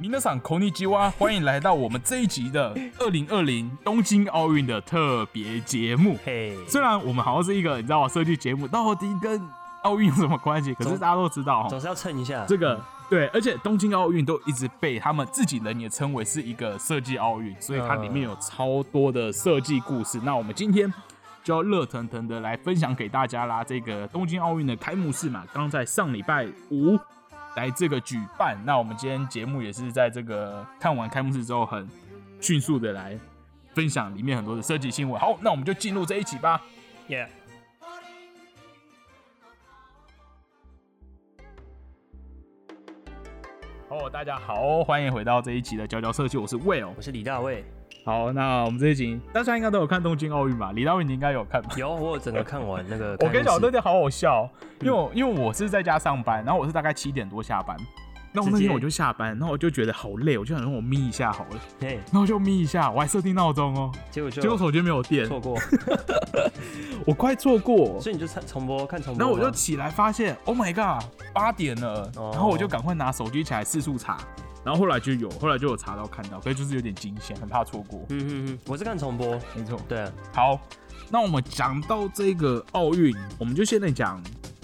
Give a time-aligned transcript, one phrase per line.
[0.00, 6.18] 皆さんこんにちは，欢迎来到我们这一集的二零二零东京奥运的特别节目。
[6.24, 9.40] 嘿，虽然我们好像是一个你知道吗设计节目，到底跟
[9.82, 10.74] 奥运有什么关系？
[10.74, 20.18] 可是总大家都知道哦总是要蹭一下这个对，而且东京奥运都一直被他们自己人也称为是一个设计奥运，所以它里面有超多的设计故事。
[20.24, 20.92] 那我们今天
[21.44, 23.62] 就要热腾腾的来分享给大家啦。
[23.62, 26.98] 这个东京奥运的开幕式嘛，刚在上礼拜五
[27.55, 28.57] 来这个举办。
[28.65, 31.87] 那我们今天节目也是在这个看完开幕式之后，很
[32.39, 33.17] 迅速的来
[33.73, 35.19] 分享里面很多的设计新闻。
[35.19, 36.61] 好，那我们就进入这一集吧。
[37.07, 37.29] 耶。
[43.89, 46.91] 哦，大家好，欢迎回到这一期的佼佼设计，我是 Will。
[46.95, 47.65] 我是李大卫，
[48.09, 50.71] 好，那我们这一集大家应该都有看东京奥运吧？
[50.73, 51.69] 李大卫你应该有看吧？
[51.77, 53.11] 有我有整个看完那个。
[53.21, 54.49] 我跟你讲，那对天好好笑，
[54.81, 57.77] 因为我因为我是在家上班，然后我是大概七点多下班，
[58.33, 65.55] 那我那天我就下班，然后我就觉得好累，我就想让 我眯一下好了，嘿，然后我就眯一下，我还设定闹钟哦，结果就结果手机没有电，错过，
[67.05, 69.19] 我快错过，所以你就看重播看重播。
[69.19, 74.17] 然后我就起来发现，Oh my god，八点了，哦然后我就赶快拿手机起来四处查，
[74.63, 79.79] 然后后来就有，后来就有查到看到，所以就是有点惊险，很怕错过，嗯嗯嗯，我是看重播，没错。
[79.87, 80.59] 对啊，好，
[81.09, 84.21] 那我们讲到这个奥运，我们就现在讲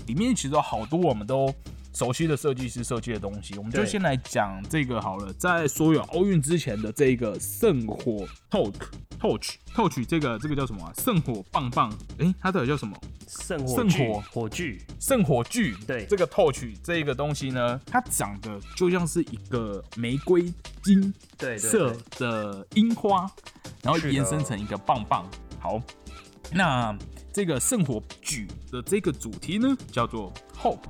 [0.07, 1.53] 里面其实有好多我们都
[1.95, 5.31] 熟悉的设计师设计的东西，我们就先来讲这个好了。
[5.33, 8.75] 在所有奥运之前的这个圣火 torch
[9.17, 10.91] torch torch 这个这个叫什么、啊？
[10.97, 12.93] 圣火棒棒，诶，它到底叫什么？
[13.27, 15.73] 圣火炬圣火火炬，圣火炬。
[15.87, 21.13] 对这个 torch 这个东西呢，它长得就像是一个玫瑰金
[21.57, 23.25] 色，的樱花，
[23.81, 25.25] 然后延伸成一个棒棒。
[25.61, 25.81] 好，
[26.51, 26.93] 那
[27.31, 30.83] 这个圣火炬的这个主题呢，叫做 Hope。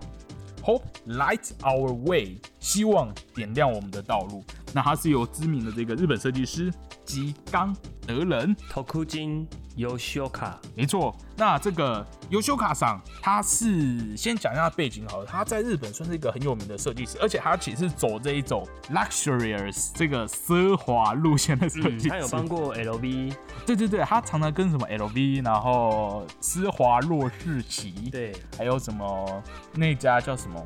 [0.66, 4.44] Hope lights our way，希望点亮我们的道路。
[4.74, 6.74] 那它是由知名的这个日本设计师
[7.06, 7.72] 吉冈
[8.08, 15.26] 德人特库金优秀卡，没错，那这个优秀卡上，他是先讲一下背景好了。
[15.26, 22.10] 他在日本算是一个很有名的设计师，而且他其实走这一种 luxurious 这个奢华路线的设计嗯，师。
[22.10, 23.34] 他有帮过 LV，
[23.66, 29.44] 对对对，他常常跟什么 LV，然后施华洛世奇，，对，还有什么
[29.74, 30.66] 那家叫什么？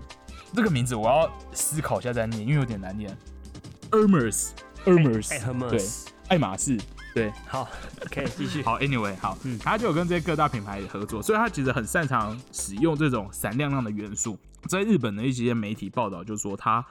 [0.56, 3.16] 这个名字我要思考一下再念，因为有点难念。
[3.92, 5.82] Hermes，Hermes，哎，Hermes 对，
[6.28, 6.78] 爱马仕，
[7.14, 7.32] 对。
[7.48, 7.68] 好
[8.06, 8.62] ，，OK，继续。
[8.64, 14.38] 好，Anyway，好，嗯他就有跟这些各大品牌合作，所以他其实很擅长使用这种闪亮亮的元素。
[14.68, 16.86] 在日本的一些媒体报道就说他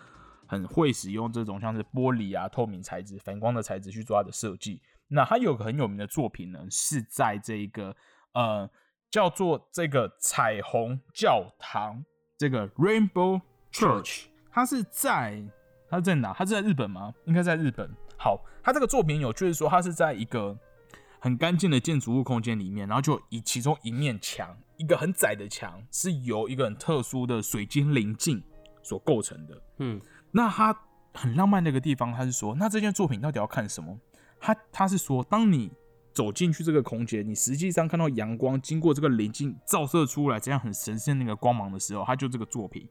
[0.46, 4.80] 很会使用这种像是玻璃啊、透明材质、反光的材质去做他的设计。
[5.08, 7.94] 那他有个很有名的作品呢，是在这个
[8.32, 8.68] 呃
[9.10, 12.04] 叫做这个彩虹教堂，
[12.36, 13.40] 这个 Rainbow
[13.72, 15.42] Church，它是在
[15.88, 16.32] 它在哪？
[16.32, 17.14] 它是在日本吗？
[17.24, 17.90] 应该在日本。
[18.18, 20.58] 好，他这个作品有趣是说，他是在一个
[21.20, 28.42] 很干净的建筑物空间里面，然后就以其中一面墙，一个很窄的墙，是由一个很特殊的水晶棱镜
[28.82, 29.62] 所构成的。
[29.78, 30.00] 嗯，
[30.32, 30.76] 那他
[31.14, 33.96] 很浪漫的一个地方，他是说，那这件作品到底要看什么？
[34.40, 35.70] 他他是说，当你
[36.12, 42.88] 走进去这个空间，你实际上看到阳光经过这个棱镜照射出来，这样很神圣那个光芒的时候，他就这个作品。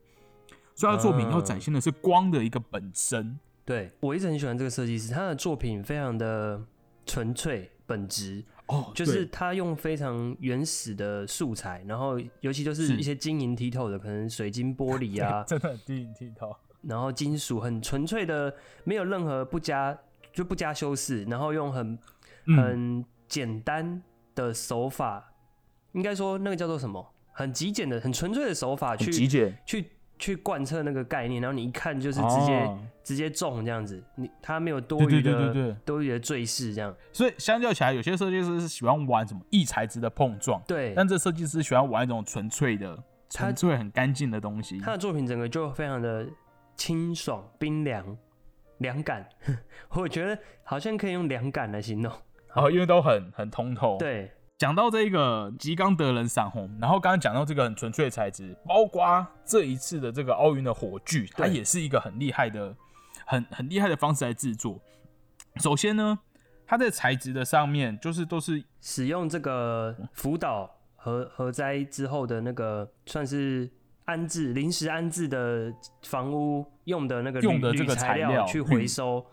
[0.74, 3.38] 所以他的作品要展现的是光的一个本身。
[3.68, 6.64] 对我一直很喜欢这个设计师，他的作品非常的
[7.06, 16.56] 纯粹本质，哦，就是他用非常原始的素材，然后尤其就是是一些晶莹剔透的，可能水晶玻璃啊， 真的很晶莹剔透。
[16.84, 19.98] 然后金属很纯粹的，没有任何不加
[20.32, 22.00] 就不加修饰，然后用很
[22.46, 24.02] 嗯，很简单
[24.34, 25.34] 的手法，
[25.92, 27.14] 应该说那个叫做什么？
[27.34, 35.74] 很极简的、很纯粹的手法去极简，去去贯彻那个概念，然后你一看就是直接、哦直接中这样子，你他没有多余的。
[35.86, 44.78] 多余的赘饰这样，所以相较起来，有些设计师是喜欢玩什么异材质的碰撞，对，但这设计师喜欢玩一种纯粹的、纯粹很干净的东西。
[44.82, 46.28] 他的作品整个就非常的
[46.76, 48.18] 清爽、冰凉、
[48.80, 49.26] 凉感，
[49.92, 52.12] 我觉得好像可以用凉感来形容。
[52.54, 62.76] 然后因为都很很通透。，对，讲到这个吉冈德人闪红，然后刚刚讲到这个很纯粹的材质，包括这一次的这个奥运的火炬，它也是一个很厉害的、
[63.26, 64.80] 很很厉害的方式来制作。
[65.58, 66.18] 首先呢，
[66.66, 73.70] 它的材质的上面就是都是使用这个福岛核核灾之后的那个算是
[74.06, 75.72] 安置临时安置的
[76.02, 79.24] 房屋用的那个铝用的这个材材料去回收，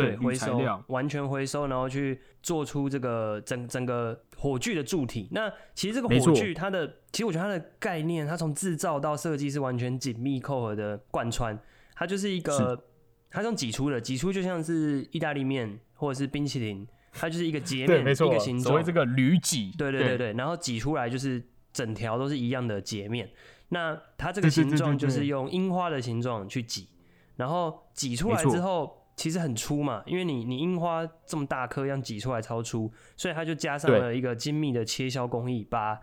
[0.00, 5.28] 对回收完全回收，然后去做出这个整整个火炬的柱体。
[5.32, 11.58] 那其实这个火炬它的，其实我觉得它的概念，它从制造到设计是完全紧密扣合的贯穿，
[11.94, 12.84] 它就是一个。
[13.28, 18.92] 它是用挤出的，挤出就像是意大利面或者是冰淇淋，它就是一个 截，面一个形，状所谓这。
[18.92, 23.28] 个铝挤，对对对对，然后挤出来就是整条都是一样的截面。
[23.70, 26.88] 那它这个形状就是用樱花的形状去挤，
[27.34, 35.98] 然后挤出来之后其实很粗嘛，因为你你樱花这么大颗，这样挤出来超粗，所以它就加上了一个精密的切削工艺，把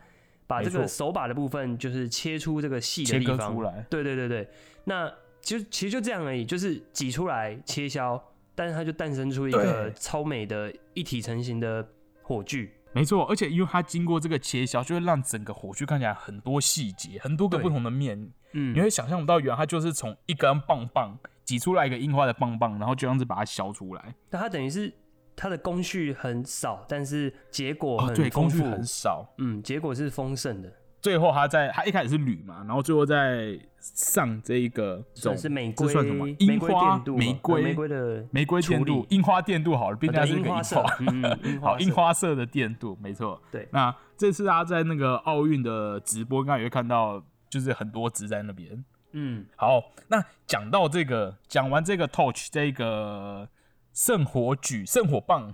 [0.48, 3.54] 把这个手把的部分就是切出这个细的地方。
[3.54, 3.86] 出来。
[3.89, 4.50] 对对对对，
[4.86, 5.07] 那
[5.42, 8.19] 就其实就这样而已，就是挤出来切削，
[8.56, 11.88] 但是它就诞生出一个超美的一体成型的
[12.24, 12.71] 火炬。
[12.94, 18.19] 没错，而且因为它经过这个切削，就会让整个火炬看起来很多细节，很多个不同的面，
[18.54, 18.74] 嗯。
[18.75, 24.16] 你，会想象不到，原来它就是从一根棒棒挤出来一个樱花的棒棒，然后就这样子把它削出来。
[24.30, 24.92] 那它等于是
[25.36, 28.57] 它的工序很少，但是结果哦，很对，工丰富。
[28.57, 29.34] 序很少。
[29.38, 40.81] 嗯，结果是丰盛的，最后他在他一开始是铝嘛，然后最后在上这一个这是玫瑰这算什么玫樱花瑰电镀玫瑰呃玫瑰的玫瑰电镀樱花电镀好了，毕竟它是樱花色
[41.62, 43.42] 好樱花色的电镀，没错。
[43.51, 48.86] 对那这次大家在那个奥运的直播，应该也会看到，就是很多直在那边。
[49.13, 53.48] 嗯，好，那讲到这个，讲完这个 torch 这个
[53.94, 55.54] 圣火举圣火棒，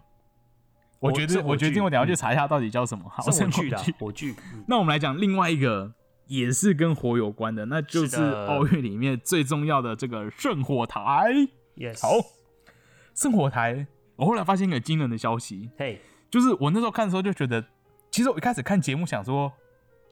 [0.99, 3.09] 我觉得我决定我等一下去嗯查一下到底叫什么。
[3.09, 3.69] 好，圣火炬。
[3.69, 4.63] 啦，火炬，嗯。
[4.67, 5.93] 那我们来讲另外一个
[6.27, 11.01] 也是跟火有关的，那就是奥运里面最重要的这个圣火台。
[11.75, 12.25] ，yes，好，
[13.13, 17.65] 圣火台，我后来发现一个惊人的消息，嘿，就是我那时候看的时候就觉得，
[18.09, 19.51] 其实我一开始看节目想说，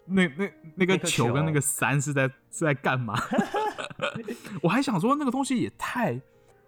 [0.08, 3.14] 那那那个球球跟那个山是在是在干嘛？
[4.62, 6.20] 我还想说那个东西也太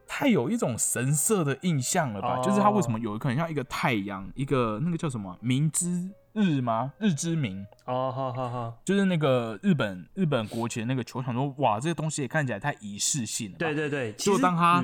[0.08, 2.38] 太有一种神色的印象了吧？
[2.38, 6.94] 哦就是它为什么有一个很像一个太阳，一个那个叫什么明之日吗？
[7.00, 13.58] 日之明，哦，好好好，就是那个日本日本国旗的那个球，场说哇，这个东西也看起来太仪式性了。
[13.58, 14.84] 对对对，就当他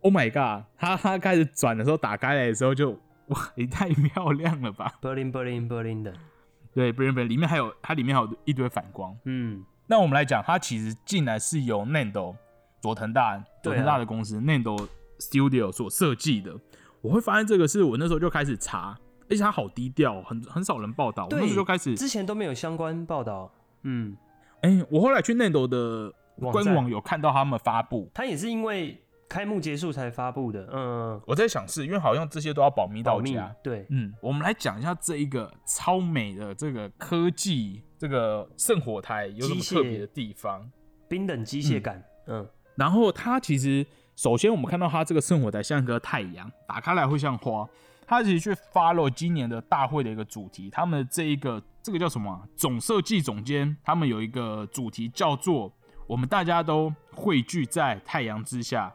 [0.00, 0.64] Oh my god！
[0.78, 2.92] 他他开始转的时候，打开来的时候就
[3.28, 6.14] 哇，也太 漂亮了吧？，Berlin Berlin Berlin 的，
[6.78, 9.12] 对，不是不是，里面还有它里面还有一堆反光。
[9.24, 12.36] 嗯，那我们来讲，它其实进来是由 Nando
[12.80, 14.86] 佐藤大佐藤大的公司、Nando
[15.18, 16.54] Studio 所设计的。
[17.00, 18.96] 我会发现这个是我那时候就开始查，
[19.28, 21.24] 而且它好低调，很很少人报道。
[21.24, 23.50] 我那时候对就开始，之前都没有相关报道，
[23.82, 24.16] 嗯，
[24.60, 28.08] 哎、我后来去 Nando 的官网有看到他们发布。
[28.14, 40.70] 它也是因为开幕结束才发布的，嗯，我在想是因为好像这些都要保密到家。，对，嗯，我们来讲一下这一个超美的这个科技，这个圣火台有什么特别的地方？
[41.08, 43.86] 冰冷机械感，嗯，然后它其实，
[44.16, 47.68] 首先我们看到它这个圣火台像一个太阳，打开来会像花。
[48.06, 55.70] 它其实去 follow 今年的大会的一个主题，他们的这一个这个叫什么啊、总设计总监，他们有一个主题叫做
[56.08, 58.90] “我们大家都汇聚在太阳之下，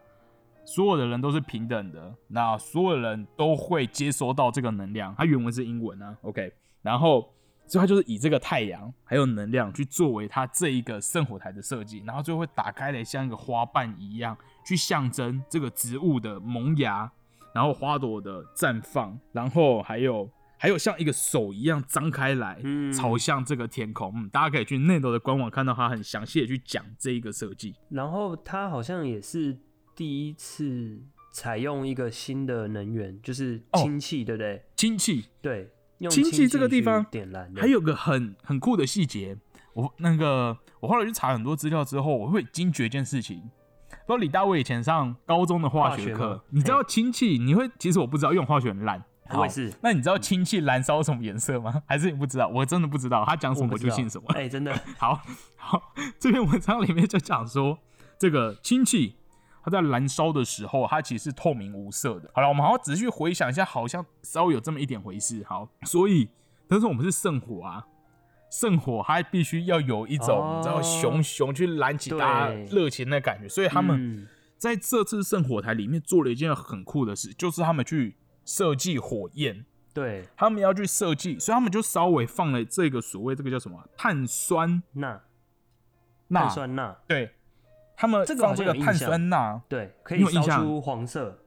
[0.65, 6.51] 所有的人都是平等的，那所有人都会接收到这个能量。”它原文是英文啊，OK，
[6.81, 7.30] 然后。
[7.65, 17.09] 所以它就是以这个太阳还有能量去作为它这一个圣火台的设计，然后就会打开来像一个花瓣一样，去象征这个植物的萌芽，
[17.56, 24.12] 然后花朵的绽放，然后还有还有像一个手一样张开来，嗯朝向这个天空。
[24.13, 27.74] 嗯，大家可以去内斗的官网看到它很详细的去讲这一个设计。
[27.89, 29.57] 然后它好像也是
[29.95, 34.64] 第一次采用一个新的能源，就是哦氢气，对不对？
[34.76, 39.38] 氢气对，用氢气这个地方点燃的，还有个很很酷的细节，
[39.73, 43.50] 我那个我后来去查很多资料之后，我会惊觉一件事情。
[44.06, 47.38] 不知道李大卫以前上高中的化学课你知道氢气？
[47.38, 49.02] 你会其实我不知道，因为我化学很烂。
[49.30, 51.81] 好我也是那你知道氢气燃烧什么颜色吗？
[51.88, 52.47] 还是你不知道？
[52.50, 54.26] 我真的不知道，他讲什么我就信什么。
[54.33, 55.21] 哎、真的， 好
[55.56, 57.80] 好，这篇文章里面就讲说，
[58.19, 59.16] 这个氢气
[59.64, 62.30] 它在燃烧的时候，它其实是透明无色的。
[62.34, 65.44] 好了，我们好好仔细去回想一下，好像稍微有这么一点回事。
[65.48, 66.30] 好，所以
[66.68, 67.88] 但是我们是圣火啊，
[68.52, 74.28] 圣火它必须要有一种、哦你知道熊熊去燃起大家热情的感觉，所以他们嗯
[74.58, 78.16] 在这次圣火台里面做了一件很酷的事，就是他们去
[78.46, 79.66] 设计火焰。
[79.94, 85.22] 对，他们要去设计，所以他们就稍微放了这个所谓这个叫什么碳酸钠、
[86.30, 87.32] 钠碳，酸钠，对，
[87.95, 91.40] 他们这个放这个碳酸钠对，可以烧出黄色，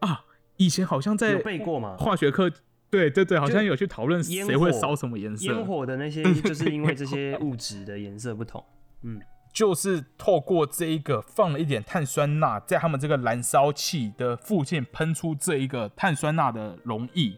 [0.00, 0.24] 啊，
[0.56, 1.96] 以前好像在有背过吗？
[1.98, 2.50] 化学课，
[2.90, 8.64] 对对对，好像有去讨论烟谁会烧什么颜色，烟火的那些， 就是因为这些物质的颜色不同。
[9.02, 9.20] 嗯，
[9.52, 17.36] 就是透过这一个放了一点碳酸钠，在他们这个燃烧器的附近喷出这一个碳酸钠的溶液，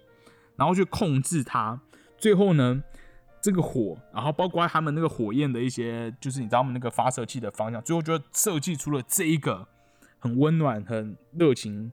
[0.56, 1.80] 然后去控制它。
[2.16, 2.82] 最后呢，
[3.42, 9.66] 这个火，然后包括他们那个火焰的一些，就是你知道他们那个发射器的方向，最后就设计出了这一个
[10.20, 11.90] 很温暖、很热情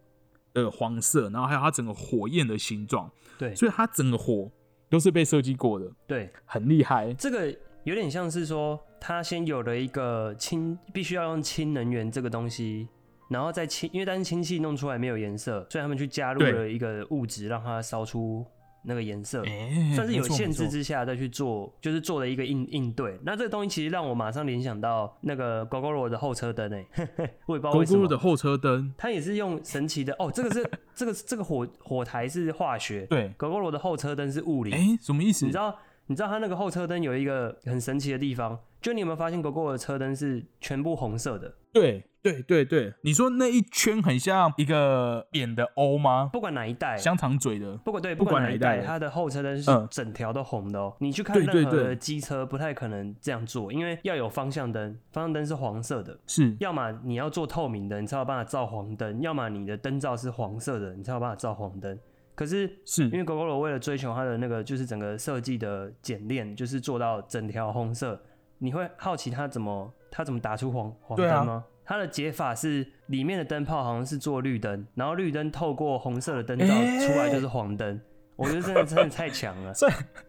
[0.53, 3.55] 的黄色，然后还有它整个火焰的形状，对。
[3.55, 4.51] 所以它整个火
[4.89, 7.11] 都是被设计过的，对，很厉害。
[7.15, 7.51] 这个
[7.83, 12.87] 有点像是说，它先有了一个氢，必须要用氢能源这个东西，
[13.29, 18.45] 然后再氢，因为但是氢气弄出来没有颜色，所以他们去加入了一个物质，让它烧出
[18.83, 19.43] 那个颜色。
[19.45, 23.19] 哎、算是有限制之下再去做，就是做了一个应应对。
[23.23, 26.87] 那这个东西其实让我马上联想到那个 GoGoRo 的后车灯诶，
[27.47, 28.17] 我也不知道为什么的。
[28.17, 34.71] 后车灯，它也是用神奇的哦，这个是这个这个火火台是化学对，，GoGoRo 的后车灯是物理。
[34.71, 35.45] 哎、什么意思？
[35.45, 35.77] 你知道
[36.09, 41.53] 你知道它那个后车灯有一个很神奇的地方，就你有没有发现 GoGo 的车灯是全部红色的？
[41.71, 46.31] 对对对对，你说那一圈很像一个扁的 O 吗？
[46.33, 50.95] 不管哪一代，香肠嘴的，不管对，不不管哪一代，它的后车灯是嗯整条都红的哦。
[50.97, 56.17] 你去看任何的机车，不太可能这样做，因为要有方向灯，方向灯是黄色的。
[56.25, 61.95] 是要么你要做透明的，你才有办法照黄灯；要么你的灯罩是黄色的，你才有办法照黄灯。
[62.39, 68.17] 可是是因为 GoGoRo 为了追求它的那个就是整个设计的简练，就是做到整条红色，
[68.59, 71.65] 你会好奇它怎么它怎么打出黄黄灯吗？
[71.83, 77.99] 它的解法是里面的灯泡好像是做绿灯，然后绿灯透过红色的灯罩欸出来就是黄灯。
[78.37, 79.73] 我觉得真的真的太强了。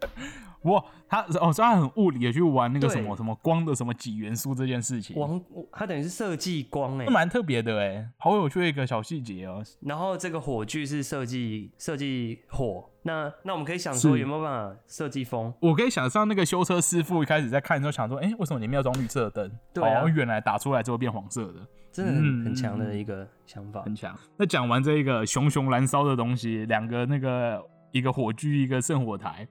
[0.63, 9.63] 哇，他哦，所以他很物理的去玩那个什么什么光的什么几元素这件事情，光他等于是设计光哎、那蛮特别的哎，好有趣的一个小细节哦。
[9.81, 15.53] 然后这个火炬是设计设计火，那那我们可以想说有没有办法设计风？
[15.61, 19.59] 我可以想象那个修车师傅一开始在看的时候想说，哎、为什么里面要装绿色的灯？
[19.73, 22.13] 对啊哦，原来打出来之后变黄色的，真的
[22.45, 23.81] 很强的一个想法。
[23.81, 24.15] 很强。
[24.37, 29.49] 那讲完这一个熊熊燃烧的东西，两个那个一个火炬，一个圣火台，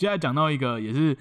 [0.00, 1.14] 接下来讲到一个也是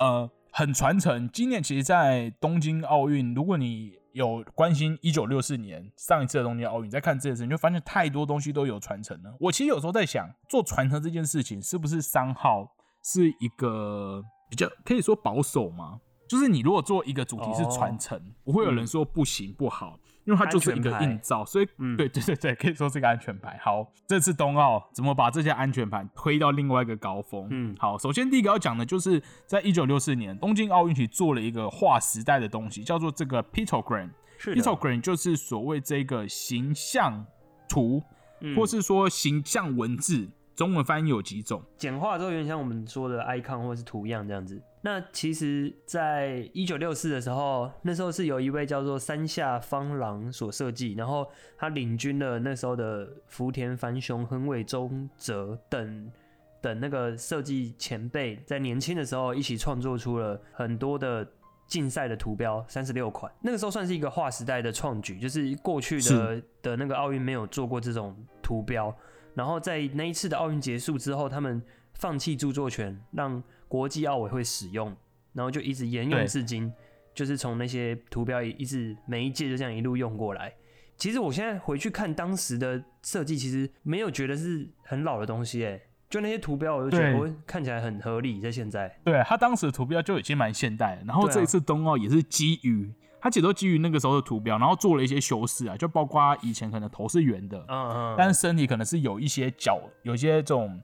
[0.00, 1.30] 呃很传承。
[1.30, 9.32] 今年其实，在东京奥运，如果你有关心一九六四年上一次的东京奥运，再看这次，你就发现太多东西都有传承了。
[9.38, 12.68] 我其实有时候在想，做传承这件事情是不是商号
[13.04, 14.20] 是一个
[14.50, 16.00] 比较可以说保守吗？
[16.28, 19.96] 就是你如果做一个主题是传承，不会有人说不行不好，
[20.28, 23.58] 因为它就是一个安全牌映照，所以、嗯对对对对，可以说是个安全牌。
[23.62, 27.48] 好，这次冬奥怎么把这些安全牌推到另外一个高峰？
[27.50, 34.10] 嗯好，首先第一个要讲的就是在一九六四年东京奥运，其实做了一个划时代的东西，叫做这个 pictogram。
[34.36, 37.24] 是 pictogram 就是所谓这个形象
[37.66, 38.02] 图，
[38.40, 41.62] 嗯或是说形象文字，中文翻译有几种？
[41.78, 44.62] 简化之后有点像我们说的 icon 或是图样这样子。
[44.82, 56.12] 那其实，在一九六四的时候，那时候是由一位叫做山下芳郎所设计，然后他领军了那时候的福田繁雄、横尾中哲等
[56.60, 61.26] 等那个设计前辈，在年轻的时候一起创作出了很多的
[61.66, 63.30] 竞赛的图标，三十六款。
[63.42, 68.94] 那个时候算是一个划时代的创举，就是过去的的那个奥运没有做过这种图标。
[69.34, 71.62] 然后在那一次的奥运结束之后，他们
[71.94, 74.96] 放弃著作权，让国际奥委会使用，
[75.34, 76.72] 然后就一直沿用至今，
[77.14, 80.52] 就是从那些图标一直每一届就这样一路用过来。
[80.96, 88.98] 其实我现在回去看当时的设计，其实没有觉得是很老的东西，哎，就那些图标，我就觉得看起来很合理，在现在。
[89.04, 100.80] 对他当时的图标就已经蛮现代了，然后这一次冬奥也是基于他其实都基于那个时候的图标，然后做了一些修饰啊，就包括以前可能头是圆的，嗯嗯，但是身体可能是有一些角，有一些这种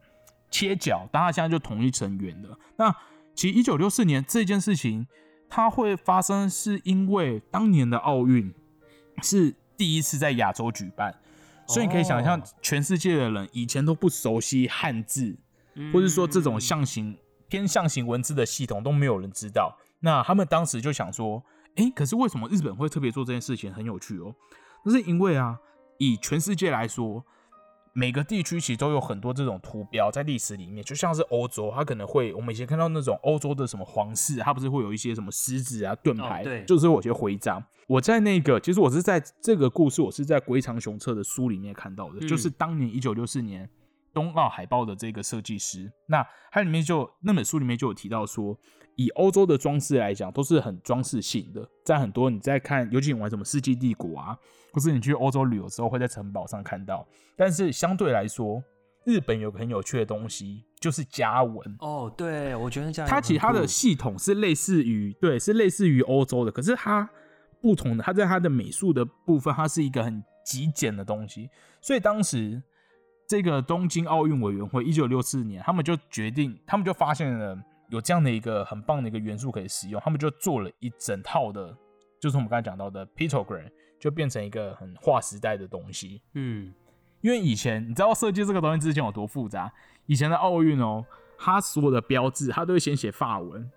[0.55, 2.57] 切角，但它现在就统一成圆的。
[2.77, 2.95] 那
[3.35, 5.05] 其实一九六四年这件事情，
[5.49, 8.55] 它会发生，是因为当年的奥运
[9.21, 11.13] 是第一次在亚洲举办，
[11.67, 15.37] 所以你可以想象哦，全世界的人以前都不熟悉汉字，
[15.75, 17.19] 嗯或者说这种象形
[17.49, 19.77] 偏象形文字的系统都没有人知道。
[19.99, 21.43] 那他们当时就想说，
[21.75, 23.75] 诶，可是为什么日本会特别做这件事情？
[23.75, 24.33] 很有趣哦。
[24.85, 25.59] 那是因为啊，
[25.99, 27.25] 以全世界来说，
[27.97, 37.65] 每个地区其实都有很多这种图标在历史里面，就像是欧洲，它可能会我们以前看到那种欧洲的什么皇室，它不是会有一些什么狮子啊、盾牌，哦对就是有些徽章。
[37.87, 43.71] 我在那个，其实我是在这个故事，我是在龟长雄策的书里面看到的，嗯就是当年一九六四年
[44.13, 48.59] 冬奥海报的这个设计师，那它里面就那本书里面就有提到说，
[48.97, 54.37] 以欧洲的装饰来讲，都是很装饰性的，在很多你在看，尤其你玩什么《世纪帝国》啊，
[54.73, 58.63] 或是你去欧洲旅游的时候会在城堡上看到，但是相对来说，
[59.05, 61.77] 日本有个很有趣的东西，就是家纹。
[61.81, 67.09] 哦，对，我觉得这样它其实它的系统是类似于对，是类似于欧洲的，可是它
[67.61, 72.63] 不同的，它在它的美术的部分，它是一个很极简的东西，所以当时
[73.27, 81.77] 这个东京奥运委员会一九六四年，他们就决定，他们就发现了有这样的一个很棒的一个元素可以使用，他们就做了一整套的，
[82.21, 86.23] 就是我们刚才讲到的 pictogram，就变成一个很划时代的东西。
[86.35, 86.73] 嗯，
[87.21, 89.73] 因为以前你知道设计这个东西之前有多复杂？
[90.07, 91.05] 以前的奥运哦，
[91.39, 93.71] 它所有的标志它都会先写法文。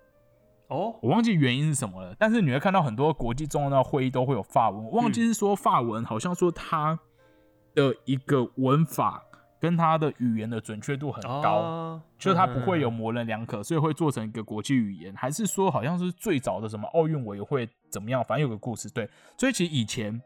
[0.68, 6.98] 哦，我忘记原因是什么了，但是你会看到很多国际重要的会议都会有法文，我忘记是说法文，好像说它
[7.74, 9.24] 的一个文法
[9.60, 18.22] 跟它的语言的准确度很高，哦就是它不会有嗯模棱两可，所以会做成一个国际语言，还是说好像是最早的什么奥运委员会怎么样？
[18.24, 20.20] 反正有个故事，对，所以其实以前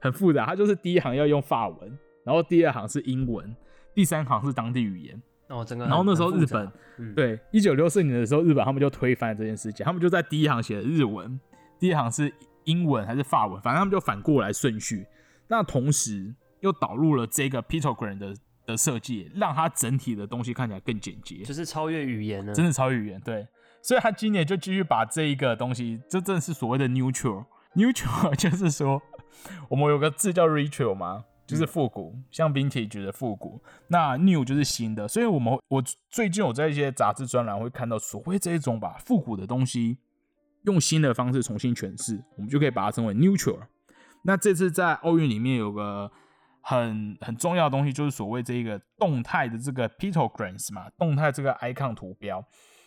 [0.00, 3.54] 很复杂，它就是第一行要用法文，然后第二行是英文，
[3.94, 5.22] 第三行是当地语言。
[5.48, 11.38] 哦，整个然后那时候日本嗯，对，一九六四年的时候，日本他们就推翻了这件事情，他们就在第一行写日文，
[11.78, 12.32] 第一行是
[12.64, 15.06] 英文还是法文，反正他们就反过来顺序。
[15.46, 18.34] 那同时又导入了这个 pictogram 的
[18.66, 23.20] 的设计，让它整体的东西看起来更简洁，就是超越语言了，真的超语言。
[23.20, 23.46] 对，
[23.82, 27.44] 所以他今年就继续把这一个东西，这正是所谓的 neutral。
[27.74, 29.02] neutral 就是说，
[29.68, 33.60] 我们有个字叫 retro 嘛，就是复古，像 vintage 的复古。
[33.88, 39.98] 那 new 就是新的，所以我们我最近我在一些杂志专栏会看到所谓这一种把复古的东西
[40.62, 43.58] 用新的方式重新诠释，我们就可以把它称为 neutral。
[44.22, 46.10] 那这次在奥运里面有个
[46.66, 52.42] 很很重要的东西，就是所谓这个动态的这个 pictograms 嘛，动态这个 icon 图标。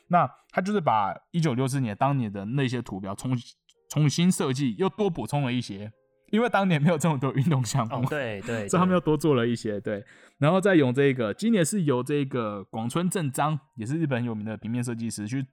[0.08, 3.38] 那它就是把一九六四年当年的那些图标重
[3.90, 5.92] 重新设计，又多补充了一些，
[6.32, 10.04] 因为当年没有这么多运动项目，哦，对对，所以他们又多做了一些，对，
[10.40, 15.46] 然后再用这个，今年是由这个广村正章，也是日本有名的平面设计师，去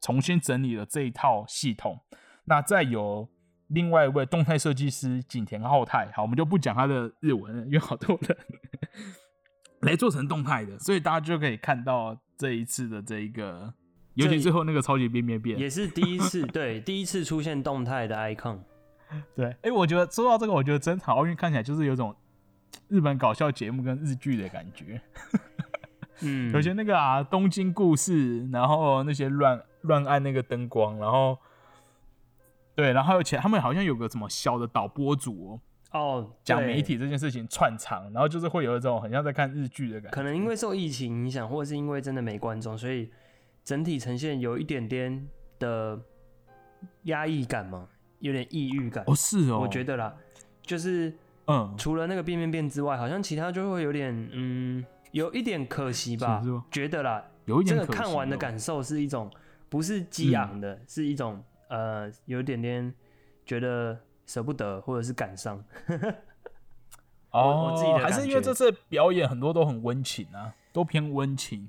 [0.00, 2.00] 重新整理了这一套系统。
[2.44, 3.28] 那再由
[3.68, 8.36] 另外一位动态设计师景田浩太，好，我们就不讲他的日文了，因为好多人
[9.80, 13.72] 来做成动态的，所以大家就可以看到这一次的这一个，
[14.14, 18.58] 尤其最后那个超级变变变，也是第一次，对，第一次出现动态的 icon，
[19.36, 22.14] 对，哎、我觉得说到这个，我觉得真好奥运看起来就是有种
[22.88, 25.00] 日本搞笑节目跟日剧的感觉。
[26.20, 31.38] 嗯，有些那个啊，东京故事，然后那些乱乱按那个灯光，然后
[32.78, 35.58] 对，然后而且他们好像有个什么小的导播组、
[35.90, 40.10] 哦，讲媒体这件事情串场，然后就是会有一种很像在看日剧的感觉。
[40.14, 43.10] 可能因为受疫情影响，或者是因为真的没观众，所以
[43.64, 45.26] 整体呈现有一点点
[45.58, 46.00] 的
[47.02, 47.88] 压抑感嘛，
[48.20, 49.02] 有点抑郁感。
[49.08, 50.14] 哦是哦，我觉得啦，
[50.62, 51.12] 就是
[51.48, 56.40] 嗯，除了那个变变变之外，好像其他就会有点嗯，有一点可惜吧。
[56.70, 59.28] 觉得啦，有一点可惜这个看完的哦感受是一种
[59.68, 62.92] 不是激昂的，是一种呃有一点点
[63.46, 65.62] 觉得舍不得或者是感伤。
[67.30, 71.68] 哦，我自己的还是因为这次表演很多都很温情啊，都偏温情。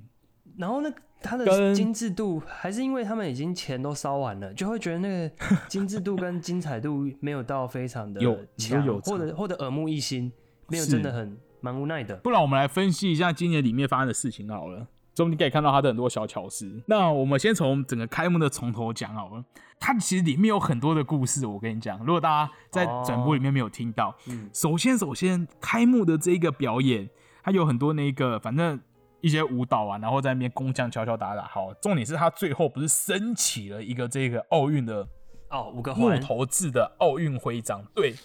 [0.57, 0.89] 然后那
[1.21, 5.35] 它的精致度，还是因为他们已经钱都烧完了，就会觉得那个
[5.67, 10.31] 精致度跟精彩度没有到非常的有强，有或者或者耳目一新，
[10.67, 12.15] 没有真的很蛮无奈的。
[12.17, 14.87] 不然我们来分析一下今年里面发生的事情好了，
[15.19, 16.81] 中间可以看到它的很多小巧思。
[16.85, 19.43] 那我们先从整个开幕的从头讲好了，
[19.77, 21.45] 它其实里面有很多的故事。
[21.45, 27.09] 我跟你讲，如果大家在转播里面没有听到，嗯首先首先开幕的这一个表演，
[27.43, 28.79] 它有很多那个反正
[29.19, 31.43] 一些舞蹈啊，然后在那边工匠敲敲打打。
[31.43, 35.05] 好，重点是它最后不是升起了一个这个奥运的
[35.49, 37.83] 哦，五个木，头制的奥运徽章。
[37.93, 38.15] 对，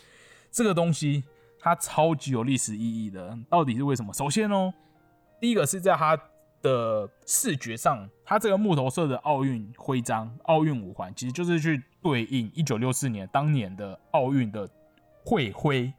[0.53, 1.25] 这个东西
[1.59, 3.37] 它超级有历史意义的。
[3.51, 4.13] 到底是为什么？
[4.13, 4.73] 首先哦，
[5.41, 6.17] 第一个是在它
[6.65, 14.67] 的视觉上，它这个木头色的奥运徽章、奥运五环，其实就是去对应一九六四年当年的奥运的
[15.23, 15.93] 会徽。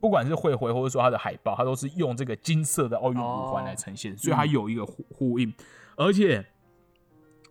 [0.00, 5.52] 不管是会徽，或者说它的海报，它都是用这个金色的奥运五环来呈现，所以它有一个呼呼应，
[5.94, 6.42] 而且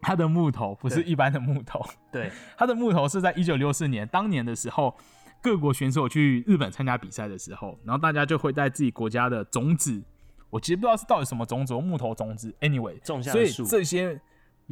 [0.02, 1.80] 它的木头不是一般的木头，
[2.12, 4.98] 对， 它的木头是在一九六四年当年的时候，
[5.44, 10.02] 各国选手去日本参加比赛的时候，然后大家就会在自己国家的种子，
[10.50, 14.20] 我其实不知道是到底什么种子，木头种子，anyway，种下的树，这些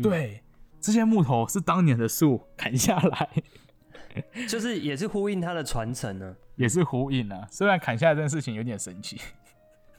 [0.01, 0.41] 对、
[0.79, 3.29] 这些木头是当年的树砍下来，
[4.47, 6.35] 就是也是呼应它的传承呢。
[6.55, 7.47] 也是呼应啊。
[7.51, 9.21] 虽然砍下来这件事情有点神奇，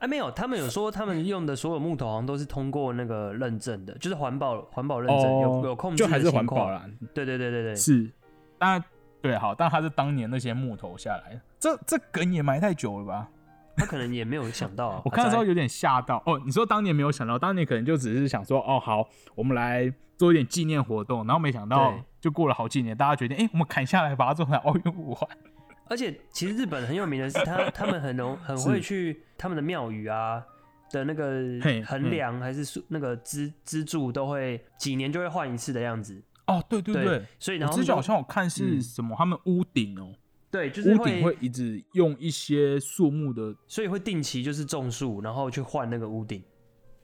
[0.00, 6.68] 啊，没有，他们有说他们用的所有木头好像都是通过那个认证的，就是环保环保认证，有有控制还是环保。
[6.68, 8.10] 啦，对对对对对，是，
[8.58, 8.82] 但
[9.22, 13.30] 对好，但它是当年那些木头下来，这这梗也埋太久了吧？
[13.78, 15.02] 他可能也没有 想到啊。
[15.04, 16.40] 我看的时候有点吓到哦。
[16.44, 25.28] 你说当年没有想到，当年可能就只是想说，哦，好，我们来做一点纪念活动，然后没想到就过了好几年，大家决定，哎、我们砍下来把它做成奥运五环。
[25.88, 30.42] 而且其实日本很有名的是他他们很容很会去他们的庙宇啊
[30.90, 36.22] 的那个嘿衡量还是树那个支支柱都会几年就会换一次的样子。
[36.46, 40.12] 哦，对对对对，所以然后之前好像我看是嗯什么，他们屋顶哦，
[40.50, 43.54] 对，就是屋顶会一直用一些树木的。
[43.66, 46.42] 所以会定期就是种树，然后去换那个屋顶，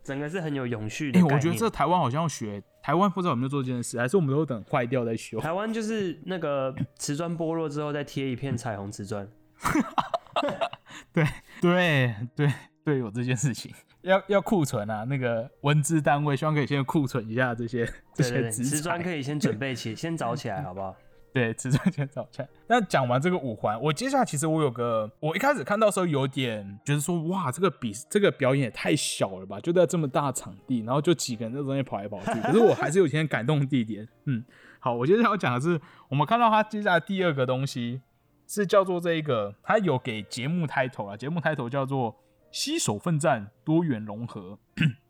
[0.03, 1.21] 整个是很有永续的。
[1.25, 5.39] 我觉得这台湾好像要学，台湾不知道有没有做这件事，还是我们都等坏掉再修。
[5.41, 9.29] 台湾就是那个瓷砖剥落之后再贴一片彩虹瓷砖，
[11.13, 11.25] 对
[11.61, 12.53] 对对
[12.85, 13.71] 对，有这件事情，
[14.03, 19.03] 要要库存啊，那个文资单位希望可以先库存一下这些这对对瓷砖。
[19.03, 20.97] 可以先准备起，先找起来，好不好？
[21.35, 22.49] 对，瓷砖先找起来。
[22.69, 32.41] 那讲完这个五环，我接下来其实我有个，我一开始看到时候有点觉得说，哇，这个比这个表演也太小了吧，就在这么大场地，然后就几个人在中间跑来跑去。
[32.41, 34.07] 可是我还是有些感动地点。
[34.27, 34.45] 嗯，
[34.79, 38.01] 好，我接下来要讲的是，我们看到他接下来第二个东西
[38.47, 42.15] 是叫做这一个，他有给节目 title 啊，节目 title 叫做
[42.53, 44.57] “携手奋战，多元融合”。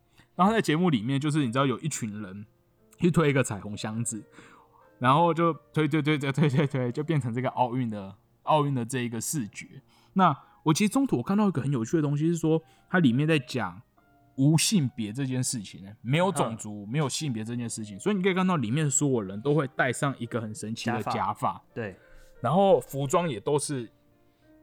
[0.37, 2.47] 然后在节目里面，就是你知道有一群人
[2.99, 4.25] 去推一个彩虹箱子，
[5.05, 9.83] 然后就推推推推推推推，就变成这个奥运的奥运的这一个视觉。
[10.15, 13.83] 那我其实中途我看到一个很有趣的东西，是说它里面在讲
[14.37, 21.95] 无性别这件事情呢，没有种族、没有性别这件事情，所以你可以看到里面所有人都会戴上一个很神奇的假发对，
[22.41, 23.87] 然后服装也都是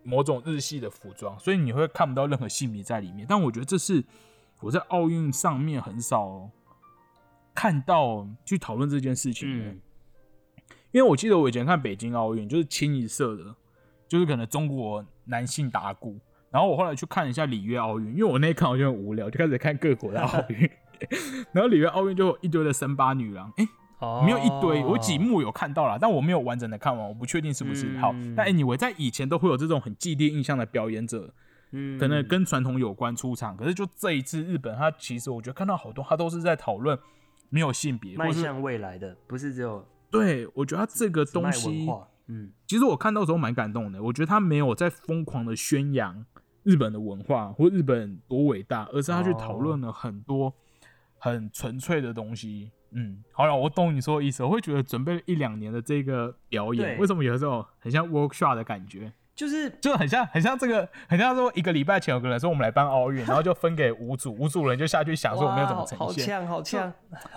[0.02, 3.28] 某种日系的服装，所以你会看不到任何性别在里面。
[3.30, 4.04] 但我觉得这是
[4.60, 6.50] 我在奥运上面很少
[7.54, 9.80] 看到去讨论这件事情
[10.92, 13.56] 因为我记得我以前看北京奥运，就是清一色的，
[14.08, 16.20] 就是可能中国男性打鼓。
[16.50, 20.70] 然后我后来去看一下里约奥运，因为我那一看我就很无聊，就开始看各国的奥运。
[21.54, 23.66] 然后里约奥运就有一堆的森巴女郎，哎、
[24.00, 28.12] 哦，没有一堆，我几幕有看到啦，但我没有完整的看完，我不确定是不是、好。
[28.14, 31.34] 嗯但 anyway，在以前都会有这种很既定印象的表演者，
[31.72, 33.56] 嗯，可能跟传统有关出场。
[33.56, 37.00] 可是就这一次日本，他其实我觉得看到好多，他都是在讨论
[37.50, 41.88] 没有性别，迈向未来的，不是只有对我觉得他这个东西，
[42.28, 44.04] 嗯，其实我看到的时候蛮感动的。
[44.04, 46.26] 我觉得他没有在疯狂的宣扬
[46.64, 50.54] 日本的文化或日本多伟大，而是他去讨论了很多
[51.18, 52.72] 很纯粹的东西。
[52.92, 54.44] 嗯，好了，我懂你说的意思。
[54.44, 66.28] 我会觉得准备了一两年的这个表演，为什么有时候很像 workshop 的感觉，就是就很像很像这个，很像说一个礼拜前有个人说我们来办奥运，然后就分给五组，五组人就下去想说我们要怎么呈现。
[66.28, 66.94] 呛，好呛，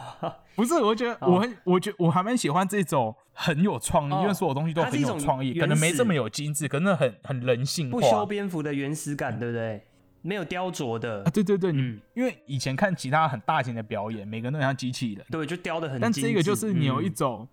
[0.55, 8.27] 不是，我觉得我很，我觉我还蛮喜欢这种很有创意，哦因为所有东西都很有创意，可能没这么有精致，可能很很人性不修化。
[8.27, 9.83] 边幅的原始感，对不对？
[10.21, 15.99] 没有雕琢的啊，，对对对，你嗯因为以前看其他很大型的表演，每个人都很像机器人，对，就雕的很。
[15.99, 17.49] 但这个就是你有一嗯种，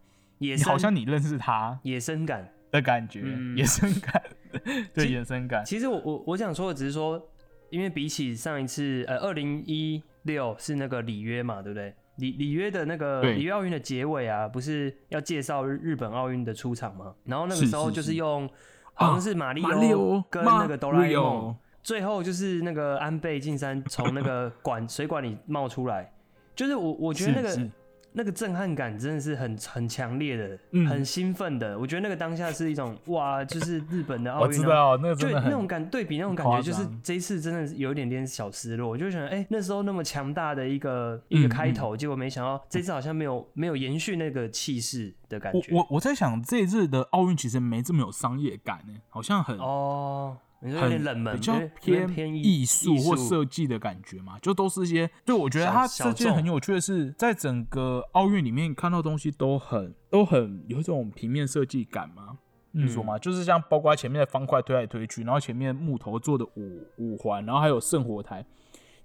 [0.66, 2.52] 好像你认识他野生感。
[2.72, 4.24] 的感觉，嗯野生感，
[4.94, 7.22] 对其野生感，其实我我我想说的只是说，
[7.70, 11.94] 因为比起上一次，呃，二零一六是那个里约嘛，对不对？
[12.18, 17.16] 里里约的那个里约奥运的结尾啊，不是要介绍日日本奥运的出场吗？
[17.24, 18.48] 然后那个是时候就是用，
[18.94, 26.14] 好像是马里奥奥跟那个哆啦 A 梦最后就是那个安倍晋三从那个管 水管里冒出来，
[26.54, 27.70] 就是我我觉得那个
[28.14, 31.78] 那个震撼感真的是很很强烈的，嗯很兴奋的。
[31.78, 38.90] 我觉得那个当下是一种哇，就是日本的奥运、啊，我知道那个就那种感对比那种感夸觉，就是张这一次真的是有一点点小失落。
[38.90, 45.74] 我就想，哎、那时候那么强大的一个嗯一个开头，结果没想到这次好像没有没有延续那个气势的感觉。
[45.74, 55.10] 我我我在想这一次的奥运其实没这么有商业感呢，好像很哦，你说有点很冷门，比较偏偏艺术或设计的感觉嘛，就都是一些。
[55.26, 62.38] 对，我觉得小它这件很有趣的是，在整个奥运里面看到东西都很都很有一种平面设计感嘛。
[62.74, 68.46] 你说嗯嘛，就是像包括前面的方块推来推去，然后前面木头做的五五环，然后还有圣火台，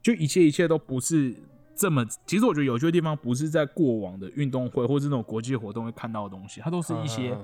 [0.00, 1.34] 就一切一切都不是
[1.74, 2.06] 这么。
[2.26, 7.36] 其实我觉得有趣的地方不是在过往的运动会或是那种国际活动会看到的东西，它都是一些。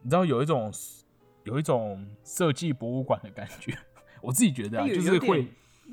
[0.00, 0.72] 你知道有一种
[1.48, 3.72] 有一种设计博物馆的感觉，
[4.20, 5.46] 我自己觉得、啊、就是会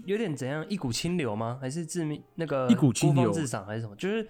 [0.06, 1.58] 有点怎样，一股清流吗？
[1.62, 3.96] 还是致命那个一股清流自赏还是什么？
[3.96, 4.28] 就是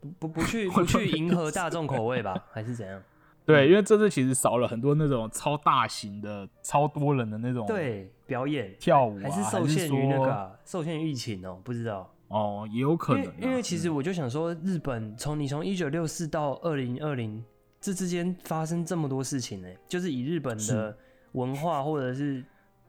[0.00, 2.36] 不不不去 不去迎合大众口味吧？
[2.50, 3.00] 还是怎样？
[3.44, 12.12] 对，因为这次其实少了很多那种超大型的、超多人的那种对，表演跳舞、啊，还是受限于那说个啊、受限于疫情哦、不知道。
[12.26, 17.44] 哦，也有可能、啊因为，因为其实我就想说，日本从你从一九六四到二零二零
[17.86, 20.98] 这之间发生这么多事情呢、就是以日本的
[21.32, 22.42] 文化或者是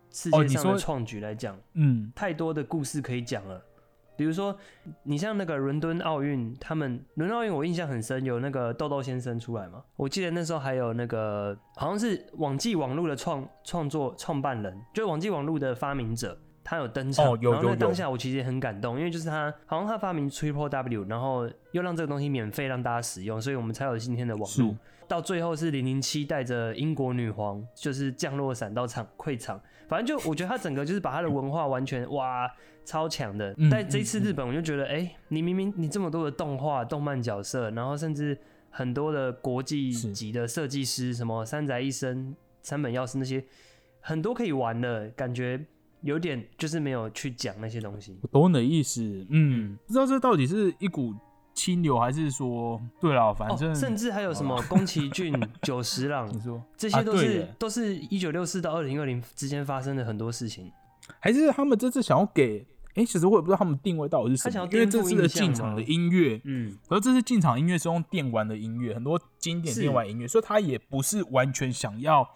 [0.09, 3.63] 世界上的创举来讲，嗯，太多的故事可以讲了。
[4.15, 4.57] 比如说，
[5.03, 9.83] 你像那个伦敦奥运，他们伦敦奥运我印象很深，有那个豆豆先生出来嘛。
[9.95, 16.35] 我记得那时候还有那个好像是网际网络的创创作创办人，就是网际网络的发明者，
[16.69, 24.75] 他有登场，哦有然后那当下我其实也很感动，因为就是他好像他发明 Triple W，然后又让这个东西免费让大家使用，所以我们才有今天的网络。
[25.07, 32.45] 到最后是零零七带着英国女皇就是降落伞到场会场，反正就我觉得他整个就是把他的文化完全哇
[32.83, 33.53] 超强的。
[33.57, 38.37] 嗯但这一次嗯日本我就觉得，哎、你明明你这么多的动画、动漫角色，然后甚至
[38.69, 43.41] 很多的国际级的设计师，什么三宅一生、三本耀司那些，
[44.01, 45.65] 很多可以玩的感觉，
[46.07, 48.17] 有点就是没有去讲那些东西。
[48.21, 51.13] 我懂你的意思，嗯，不知道这到底是一股
[51.53, 56.63] 清流，还是说，对了，反正、哦，甚至还有什么宫崎骏、 久石让你，说。
[56.77, 60.71] 这些都是、啊都是一九六四到二零二零之间发生的很多事情。
[61.19, 62.65] 还是他们这次想要给，
[62.95, 69.81] 哎、其实我也不知道他们定位到底是什么，他想要因为这次的进场的音乐，嗯，而这次进场音乐是用电玩的音乐，很多经典是。
[69.81, 72.27] 电玩音乐，所以他也不是完全想要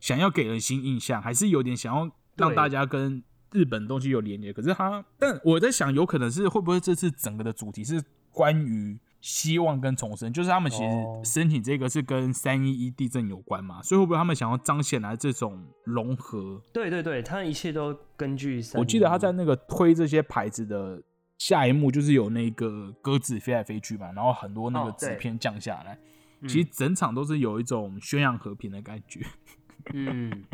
[0.00, 4.52] 想要给人新印象，还是有点想要让大家跟日本东西有连接。
[4.52, 16.60] 可是他，但我在想，有可能是会不会这次整个的主题是关于希望跟重生，就是他们其哦实申请这个是跟三一一地震有关嘛，所以会不会他们想要彰显来这种融合？
[16.72, 18.62] 对对对，他一切都根据。
[18.74, 21.02] 我记得他在那个推这些牌子的
[21.38, 25.98] 下一幕，就是有那个鸽子飞来飞去嘛，然后很多那个纸片降下来，
[26.40, 29.24] 嗯其实整场都是有一种宣扬和平的感觉。
[29.94, 30.44] 嗯，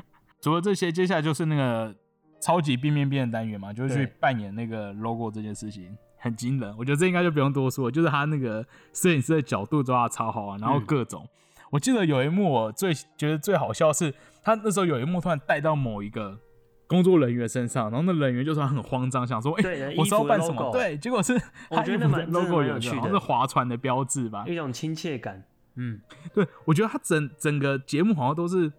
[0.40, 1.94] 除了这些，接下来就是那个
[2.40, 5.96] 超级变变变的单元嘛，就是去扮演那个 logo 这件事情。
[6.22, 11.26] 很惊人，我觉得这应该就不用多说，就是他那个摄影师的角度抓的超好啊，然后嗯各种，
[11.70, 16.38] 我记得有一幕我最觉得最好笑是，他那时候有一幕突然带到某一个
[16.87, 20.70] 工作人员身上，然后那人员就说他很慌张，想说，哎、对我是要办什么？
[20.72, 21.33] 对，结果是
[21.70, 24.44] 我觉得 logo 有趣的好像是划船的标志吧？
[24.46, 25.42] 一种亲切感。
[25.76, 26.03] 嗯，
[26.35, 28.70] 对，我觉得他整整个节目好像都是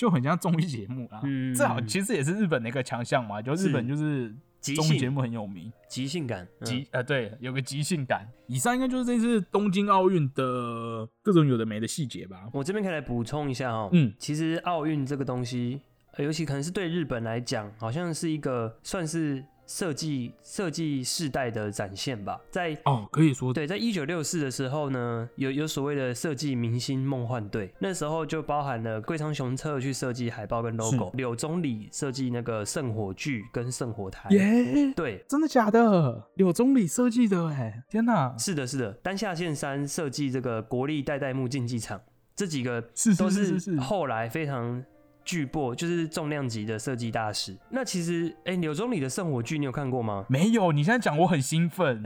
[0.00, 6.42] 就很像综艺节目啊，嗯这好其实也是日本的一个强项嘛，就日本就是综艺节目很有名，即兴感。
[6.60, 8.26] 嗯即呃对，有个即兴感。
[8.46, 12.48] 以上应该就是这次东京奥运的各种有的没的细节吧。
[12.54, 15.82] 我这边可以来补充一下哦，嗯其实奥运这个东西，
[16.12, 22.40] 呃尤其可能是对日本来讲，好像是一个算是设计设计世代的展现吧。
[22.50, 34.28] 在哦，可以说对，在一九六四的时候呢，有有所谓的设计明星梦幻队，那时候就包含了桂昌雄策去设计海报跟 logo，柳宗理设计那个圣火炬跟圣火台。
[34.30, 36.28] 耶，对，真的假的？
[36.34, 38.36] 柳宗理设计的哎，天哪！
[38.36, 42.00] 是的，是的，丹下线三设计这个国立代代木竞技场，
[42.34, 44.82] 这几个是都是是是是，后来非常
[45.24, 47.56] 巨擘，就是重量级的设计大师。
[47.70, 50.24] 那其实，哎、柳宗理的圣火炬你有看过吗？
[50.28, 52.02] 没有，你现在讲我很兴奋。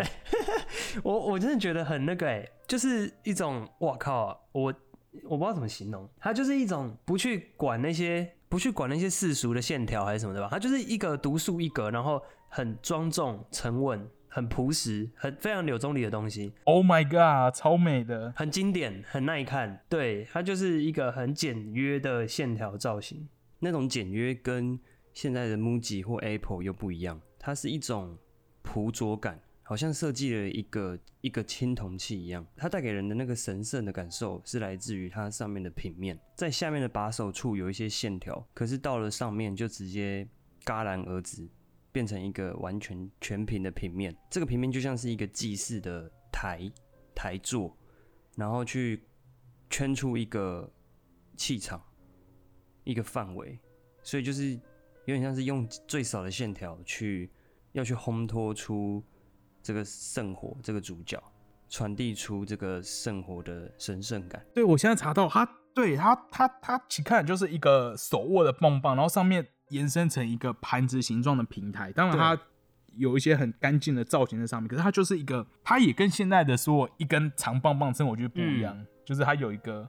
[1.03, 4.75] 我我真的觉得很那个、哎，就是一种，哇靠，我
[5.25, 16.53] 我不知道怎么形容，它就是一种不去管那些不去管那些世俗的线条还是什么的吧，它就是一个独树一格，然后很庄重、沉稳、很朴实、很非常柳宗理的东西。
[16.65, 18.33] Oh my god，超美的。
[18.35, 19.85] 很经典，很耐看。
[19.89, 23.29] 对，它就是一个很简约的线条造型。
[23.61, 24.77] 那种简约跟
[25.13, 28.19] 现在的 MUJI 或 Apple 又不一样，它是一种
[28.63, 32.45] 朴拙感，好像设计了一个一个青铜器一样。
[32.57, 40.27] 它带给人的那个神圣的感受是来自于它上面的平面，在下面的把手处有一些线条，可是到了上面就直接
[40.65, 41.49] 戛然而止，
[41.95, 44.15] 变成一个完全全平的平面。
[44.29, 46.71] 这个平面就像是一个祭祀的台
[47.15, 47.75] 台座，
[48.37, 49.03] 然后去
[49.71, 50.71] 圈出一个
[51.39, 51.83] 气场。
[52.87, 53.59] 一个范围，
[54.03, 54.53] 所以就是
[55.07, 57.31] 有点像是用最少的线条去
[57.73, 59.03] 要去烘托出
[59.63, 61.19] 这个圣火这个主角，
[61.71, 64.45] 传递出这个圣火的神圣感。
[64.53, 71.93] 对，我现在查到它，对它它它其实看就是一个手握的棒棒，然后上面延伸成一个盘子形状的平台。
[71.93, 72.39] 当然它
[72.97, 79.89] 有一些很干净的造型在上面，可是它就是一个，它也跟现在的说一根长棒棒针我觉得不一样，就是它有一个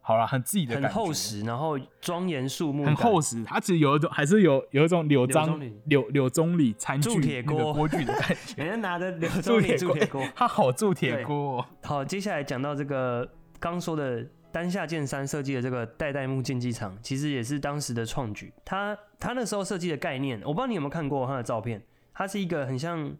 [0.00, 3.20] 好了很自己的很感觉，厚实，然后庄严肃穆，很厚。
[3.20, 8.54] 实，它其实有一种还是有有一种柳章柳柳柳宗理餐具铸铁锅锅具的感觉。
[8.62, 10.22] 人家拿着柳铸宗理铁铸铁锅。
[10.34, 11.66] 它好铸铁锅、哦。
[11.84, 13.26] 好，接下来讲到这个
[13.60, 18.52] 刚说的丹下健三设计的这个代代木竞技场，其实也是当时的创举。
[18.64, 23.12] 他他那时候设计的概念，我不知道你有没有看过他的照片，它是一个很像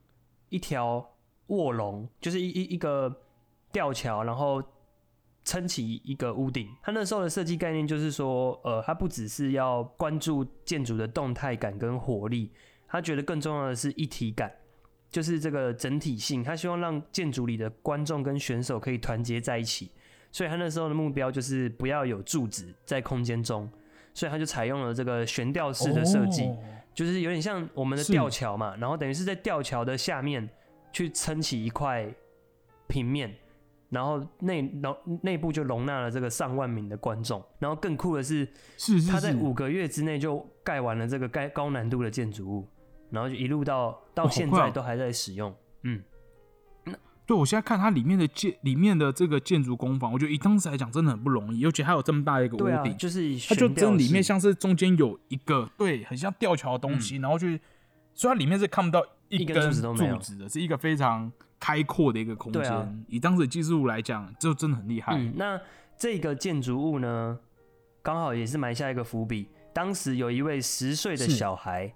[0.49, 1.05] 一条
[1.49, 3.13] 卧龙，就是一一一个
[3.73, 4.63] 吊桥，然后
[5.45, 6.69] 撑起一个屋顶。
[6.85, 12.53] 他那时候的设计概念就是说，呃，他不只是要关注建筑的动态感跟活力，
[12.87, 14.53] 他觉得更重要的是一体感。
[15.11, 19.91] 就是这个整体性，他希望让建筑里的观众跟选手可以团结在一起，
[20.35, 23.71] 所以他那时候的目标就是不要有柱子在空间中，
[24.13, 26.59] 所以他就采用了这个悬吊式的设计，哦
[26.93, 30.49] 就是有点像我们的吊桥嘛，然后等于是在吊桥的下面
[30.93, 32.13] 去撑起一块
[32.89, 33.33] 平面，
[33.91, 37.41] 然后内内内部就容纳了这个上万名的观众。
[37.61, 38.45] 然后更酷的是，
[38.77, 42.69] 是是是，他在五个月之内就盖完了这个盖高难度的建筑物，
[43.09, 45.55] 然后就一路到到现在都还在使用。
[45.83, 46.03] 嗯，
[47.27, 57.61] 对我现在看它里面的建里面的这个建筑工坊，我觉得以当时来讲真的很不容易，尤其还有这么大一个屋，顶，就是它就真里面像是中间有一个对，很像吊桥的东嗯西，然后去，
[58.13, 62.63] 所以它里面是看不到一一根根柱子的，是一个非常开阔的一个空间。
[62.71, 65.17] 啊以当时的技术来讲，就真的很厉害。
[65.17, 65.59] 嗯，那
[65.97, 67.39] 这个建筑物呢，
[68.03, 69.49] 刚好也是埋下一个伏笔。
[69.73, 71.93] 当时有一位十岁的小孩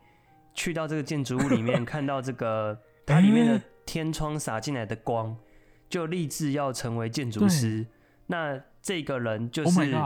[0.54, 5.34] 去到这个建筑物里面， 看到这个它里面的诶天窗洒进来的光，
[5.88, 7.86] 就立志要成为建筑师。
[8.26, 9.96] 那这个人就 Oh 是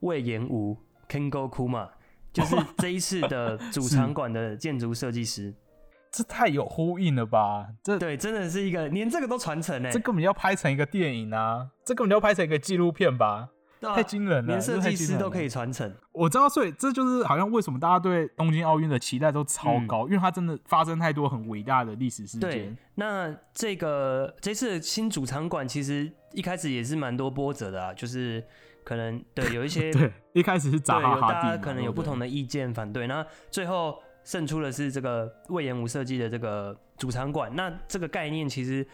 [0.00, 0.76] 魏延武
[1.08, 1.88] Kengo Kuma，
[2.34, 5.54] 就是这一次的主场馆的建筑设计师。
[6.12, 7.68] 这太有呼应了吧？
[7.82, 11.70] 这对，真的是一个连这个都传承哎这，根本要拍成一个电影啊！
[11.86, 13.48] 这根本就要拍成一个纪录片吧？
[13.80, 15.92] 太惊人了，连设计师都可以传承。
[16.12, 28.44] 我知道，所以这就是好像为什么大家对东京奥运的期待都超高，因为它真的发生太多很伟大的历史事件对件。，那这个这次的新主场馆其实一开始也是蛮多波折的啊，就是
[28.84, 32.20] 可能对有一些 对，一开始是扎哈哈蒂嘛，家可能有不同的。
[32.20, 37.50] 的意见反对，那最后胜出的是这个魏延武设计的这个主场馆。
[37.56, 38.86] 那这个概念其实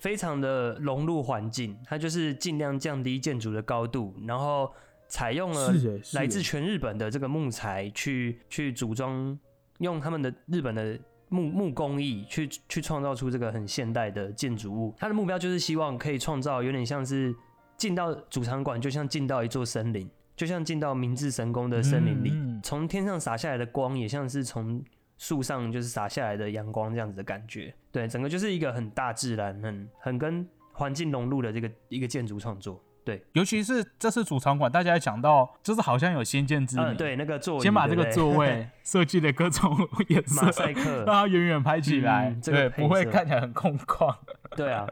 [0.00, 4.72] 非常的融入环境，它就是尽量降低建筑的高度，然后
[5.06, 5.72] 采用了
[6.14, 9.38] 来自全日本的这个木材去去组装，
[9.78, 10.98] 用他们的日本的。
[11.32, 17.32] 木木工艺去去创造出这个很现代的建筑物，它的目标就是希望可以创造有点像是
[17.76, 24.82] 进到主场馆，就像进到一座森林，就像进到明治神宫的森林里，嗯嗯从天上洒下来的光，也像是从
[25.20, 27.72] 树上就是洒下来的阳光这样子的感觉。
[27.92, 32.82] 对，整个就是一个很大自然、很很跟环境融入的这个一个建筑创作。
[33.04, 36.86] 对，尤其是这次主场馆，大家也讲到，就是好像有先见之明。
[36.86, 39.76] 嗯，对，那个座位，先把这个座位 设计的各种
[40.08, 44.16] 颜色，马赛克 让它远远拍起来，这个不会看起来很空旷。
[44.56, 44.86] 对啊。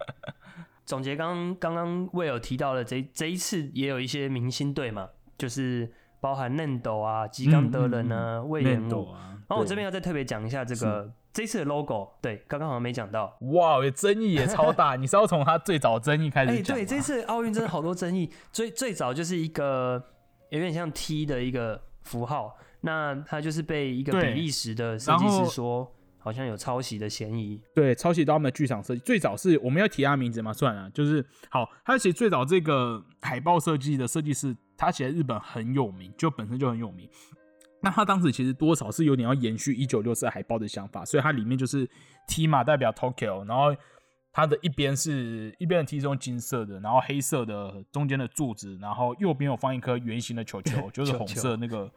[0.84, 9.10] 总结刚刚刚刚魏有提到了这这一次也有一些明星队嘛，就是包含嫩斗啊、吉冈德人啊、魏延武。
[9.10, 13.34] 啊，然后我对这边要再特别讲一下这个这次的 logo，对，刚刚好像没讲到。
[13.52, 14.94] 哇，有争议也超大。
[15.00, 16.82] 你是要从它最早争议开哎、始讲吗？
[16.82, 18.30] 对，这次奥运真的好多争议。
[18.52, 20.02] 最最早就是一个
[20.50, 27.58] 有点像 T 的一个符号，那它就是被一个比利时的设计师说好像有抄袭的嫌疑。
[27.74, 29.00] 对，抄袭到他们的剧场设计。
[29.00, 30.52] 最早是我们要提他名字吗？
[30.52, 31.66] 算了，就是好。
[31.86, 37.08] 他其实最早这个海报设计的设计师，他其实日本很有名，就本身就很有名。
[37.80, 41.88] 那他当时其实多少是有点要延续一九六四海报的想法，所以它里面就是
[42.26, 43.72] T 嘛，代表 Tokyo，然后
[44.32, 51.88] 它的一边是一边的 T 是用金色的，然后黑色的中间的柱子，然后右边有放一颗圆形的球球， 就是红色那个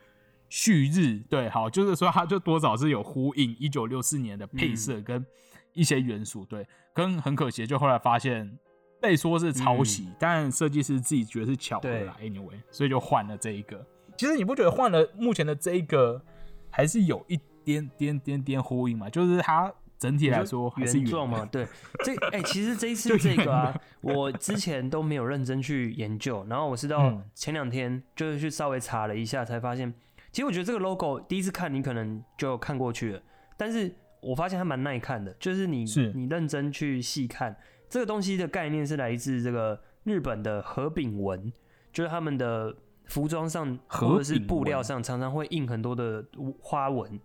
[0.50, 1.18] 旭日。
[1.30, 5.26] 对，好，就是说它就多少是有呼应一九六四年的配色跟
[5.74, 6.46] 一些元素。
[6.46, 8.58] 对，跟很可惜，就后来发现
[9.02, 12.16] 被说是抄袭，但设计师自己觉得是巧合啦。
[12.22, 13.84] Anyway，所以就换了这一个。
[14.18, 16.22] 其实你不觉得换了目前的这一个，
[16.70, 19.10] 还是有一点点点点呼应嘛？
[19.10, 21.68] 就是它整体来说还是原状嘛，对，
[22.04, 27.24] 这哎、其实这一次就 这个啊，我之前都没有认真去研究，然后我是到嗯。
[27.36, 29.94] 前两天就是去稍微查了一下，才发现，
[30.32, 33.22] 其实我觉得这个 logo 第一次看你可能就看过去了，
[33.56, 36.12] 但是我发现它蛮耐看的，就是你是。
[36.14, 37.56] 你认真去细看
[37.88, 41.54] 这个东西的概念是来自这个日本的和饼文，
[41.94, 42.76] 就是他们的
[43.12, 46.26] 服装上或者是布料上常常会印很多的
[46.62, 47.20] 花纹，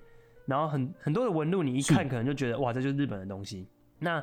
[0.44, 3.68] 然后很很多的纹路，你一看可能就觉得哇，这就是日本的东西。
[4.01, 4.20] 那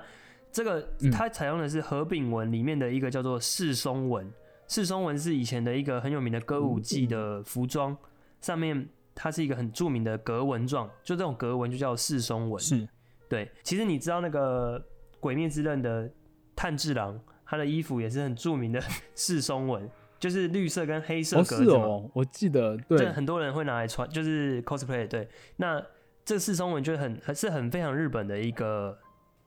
[0.52, 1.10] 这个嗯。
[1.10, 4.30] 它采用的是和柄纹里面的一个叫做世松纹，
[4.68, 7.96] 世松纹是以前的一个很有名的歌舞伎的服装，
[8.42, 12.60] 上面它是一个很著名的格纹状，就这种格纹就叫世松纹。
[12.60, 12.86] 是。
[13.30, 14.78] 对，其实你知道那个
[15.22, 16.12] 《鬼灭之刃》的
[16.58, 18.84] 炭治郎，他的衣服也是很著名的
[19.16, 19.90] 世松纹，
[20.24, 21.70] 就是绿色跟黑色格子
[22.14, 23.12] 我记得对。
[23.12, 25.06] 很多人会拿来穿，就是 cosplay。
[25.06, 25.86] 对，那
[26.24, 28.98] 这个四松文就很很是很非常日本的一个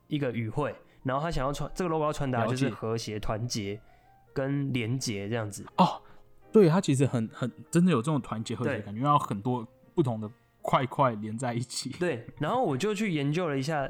[0.05, 3.81] 一个语汇，然后他想要传这个 logo 要传达就是和谐、团结
[4.33, 5.65] 跟连结这样子。
[5.77, 5.99] 哦，
[6.51, 10.29] 对，他其实很很真的有这种团结和谐感觉，要很多不同的
[10.61, 11.89] 块块连在一起。
[11.99, 13.89] 对，然后我就去研究了一下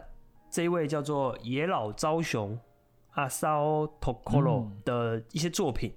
[0.49, 2.57] 这一位叫做野老昭雄
[3.11, 4.81] 阿 sao Tokoro 嗯。
[4.85, 5.91] 的一些作品，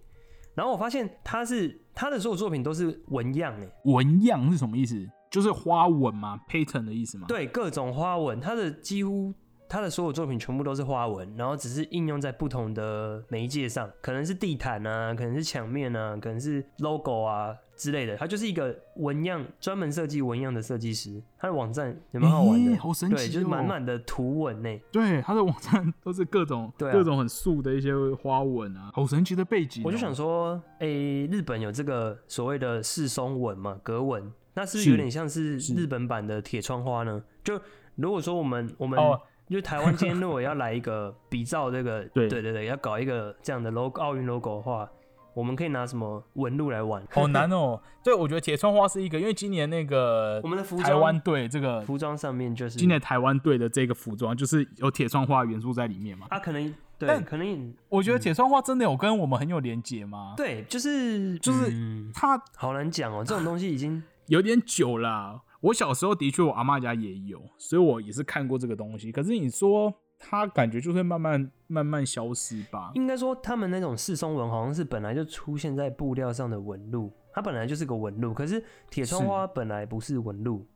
[0.55, 5.09] 然后我发现他是他的所有作品都是纹样哎，纹样是什么意思？
[5.31, 9.33] 就是花纹嘛，pattern 的意思嘛。，对，各种花纹，他的几乎
[9.69, 18.17] 他的所有作品全部都是花纹，然后只是应用在不同的媒介上，可能是地毯啊，可能是墙面啊，可能是 logo 啊之类的。
[18.17, 24.79] 他就是一个纹样专门设计纹样的设计师，他的网站也蛮好玩的，诶好神奇对，就是哦满满的图文呢。
[24.93, 37.23] 对，他的网站都是各种、 各种很素的一些花纹啊，好神奇的背景哦、我就想说，诶、日本有这个所谓的四松纹嘛，格纹，那是不是是有点像是是日本版的铁窗花呢？
[37.43, 37.59] 就
[37.97, 39.19] 如果说我们我们、哦
[39.51, 44.89] 就台湾今天如果要来一个比照这个， 对对对对，要搞一个这样的 logo 奥运 logo 的话，
[45.35, 47.07] 我们可以拿什么纹路来玩？
[47.11, 47.81] 好难哦。
[48.03, 56.27] 对，我觉得铁窗花是一个，因为今年那个我们的服台湾队这个服装上面就是今年台湾队的这个服装就是有铁窗花元素在里面嘛。
[56.31, 65.43] 啊，可能对，但可能我觉得铁窗花真的有跟我们很有连结吗？，对，就是就是嗯它好难讲哦， 这种东西已经有点久了。
[65.61, 69.13] 我小时候的确，我阿妈家也有，所以我也是看过这个东西。
[69.13, 69.93] 可是你说
[70.23, 72.93] 它感觉就会慢慢慢慢消失吧？
[72.95, 78.35] 应该说，他们那种四松纹好像是本来就出现在布料上的纹路，它本来就是个纹路。
[78.35, 80.69] 可是铁窗花本来不是纹路，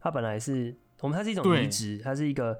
[0.00, 2.58] 它本来是我们它是一种对移植，它是一个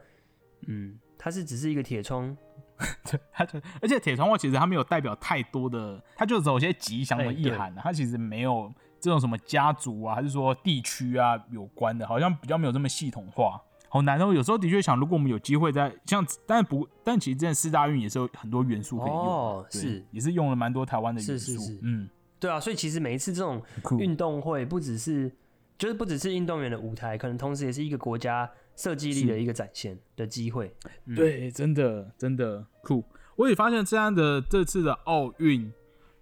[0.68, 2.34] 嗯，它是只是一个铁窗，
[3.32, 13.60] 它就而且铁窗花其实它没有代表太多的，它就只有一些吉祥的哎意涵、啊，它其实没有这种什么家族啊，还是说地区啊有关的，好像比较没有这么系统化。
[13.88, 20.04] 好难哦，有时候的确想，如果我们有机会在像，但不，但其实之前四大运也是有很多元素可以用的，对哦是。
[20.10, 21.78] 也是用了蛮多台湾的元素，是是是。
[21.82, 22.08] 嗯，
[22.38, 23.62] 对啊，所以其实每一次这种
[23.98, 25.32] 运动会，不只是
[25.78, 30.74] 就是不只是运动员的舞台，可能同时也是一个国家设计力的一个展现的机会。
[31.06, 31.14] 嗯。
[31.14, 33.02] 对，真的真的酷。
[33.36, 35.72] 我也发现这样的这次的奥运，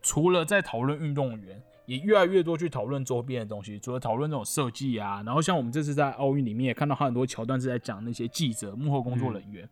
[0.02, 9.68] 除了在讨论运动员，也越来越多去讨论周边的东西，除了讨论这种设计啊，然后像我们这次在奥运里面也看到很多桥段是在讲那些记者、幕后工作人员，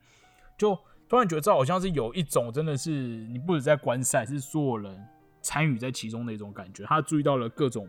[0.56, 0.74] 就
[1.08, 5.06] 突然觉得这好像是有一种真的是你不止在观赛，是所有人
[5.42, 6.84] 参与在其中的一种感觉。
[6.84, 7.86] 他注意到了各种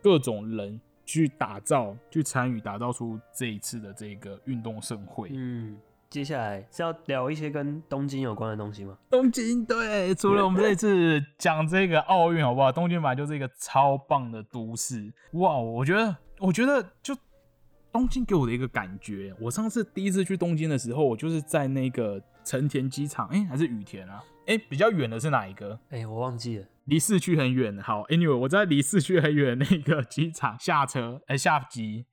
[0.00, 5.28] 各种人去打造、去参与，打造出这一次的这个运动盛会。
[5.32, 5.76] 嗯，
[6.10, 8.98] 接下来是要聊一些跟东京有关的东西吗？
[9.08, 12.72] 东京对，除了我们这次讲这个奥运好不好？
[12.72, 15.56] 东京本来就是一个超棒的都市，哇！
[15.56, 17.16] 我觉得，我觉得就
[17.92, 24.20] 东京给我的一个感觉，我上次第一次去东京的时候，我就是在那个成田机场，哎、还是羽田啊？
[24.48, 25.78] 哎、比较远的是哪一个？
[25.90, 26.66] 哎、我忘记了。
[26.86, 27.78] 离市区很远。
[27.78, 32.06] 好，anyway，我在离市区很远的那个机场下车，哎、下机，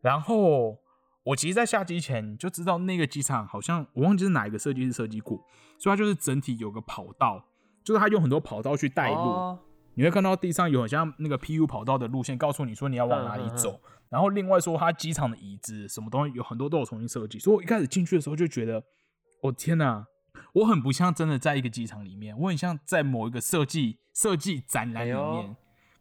[0.00, 0.78] 然后
[1.24, 5.38] 我其实，在下机前就知道那个机场好像我忘记是哪一个设计师设计过，
[5.78, 7.44] 所以它就是整体有个跑道，
[7.84, 9.58] 就是它用很多跑道去带路，哦
[9.94, 13.80] 你会看到地上有很像那个 PU 跑道的路线，告诉你说你要往哪里嗯嗯嗯走。
[14.08, 18.82] 然后另外说，它机场的椅子什么东西有很多都有重新设计，所以我一开始进去的时候就觉得，
[19.42, 20.06] 我、天哪，
[20.54, 25.54] 我很不像真的在一个机场里面，我很像在某一个设计设计展览里哎面，呦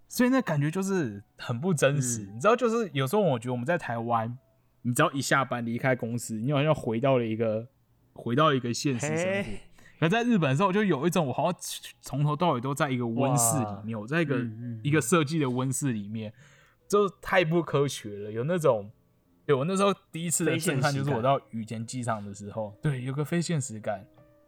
[0.07, 2.23] 所以那感觉就是很不真实。
[2.23, 4.37] 嗯你知道，就是有时候我觉得我们在台湾，
[4.83, 7.67] 你只要一下班离开公司，你好像回到了一个
[8.13, 9.59] 回到一个现实生活嘿。
[9.99, 11.61] 可在日本的时候，我就有一种我好像
[12.01, 14.43] 从头到尾都在一个温室里面，我在一个、
[14.81, 16.33] 一个设计的温室里面，
[16.87, 18.31] 就太不科学了。
[18.31, 18.89] 有那种，
[19.45, 24.03] 对我那时候第一次的震撼，就是我到羽田机场的时候，对，有个非现实感。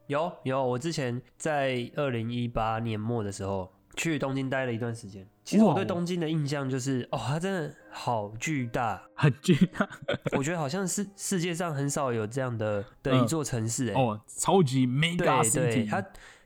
[0.07, 5.27] 有有，我之前在二零一八年末的时候去东京待了一段时间。
[5.43, 9.87] 其实我对东京的印象就是，哦，它真的好巨大，很巨大。
[10.37, 16.03] 我觉得好像是世界上很少有这样的的一嗯座城市、哎、哦，超级 mega 对 city，对，它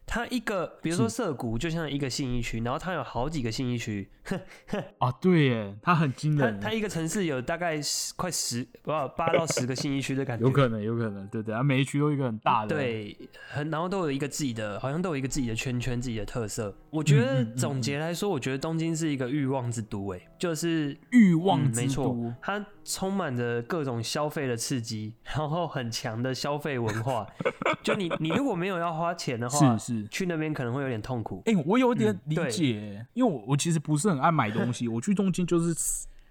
[0.09, 4.09] 它一个，比如说涩谷就像一个信义区，然后它有好几个信义区，
[4.99, 13.17] 啊，对耶，它很惊人，它它一个城市有大概十快十不八到十个信义区的感觉，有可能，有可能，对对，它每一区都有一个很大的，，对，
[13.49, 16.73] 很然后都有一个自己的，好像都有一个自己的圈圈，自己的特色。
[16.89, 27.27] 我觉得总结来说，我觉得东京是一个欲望之都，哎，就是欲望之嗯没错，，它充满着各种消费的刺激，然后很强的消费文化。
[27.83, 29.96] 就你 你如果没有要花钱的话，是是。
[30.07, 31.41] 去那边可能会有点痛苦。
[31.45, 35.73] 哎、我有点理解耶、因为我我其实不是很爱买东西，我去东京就是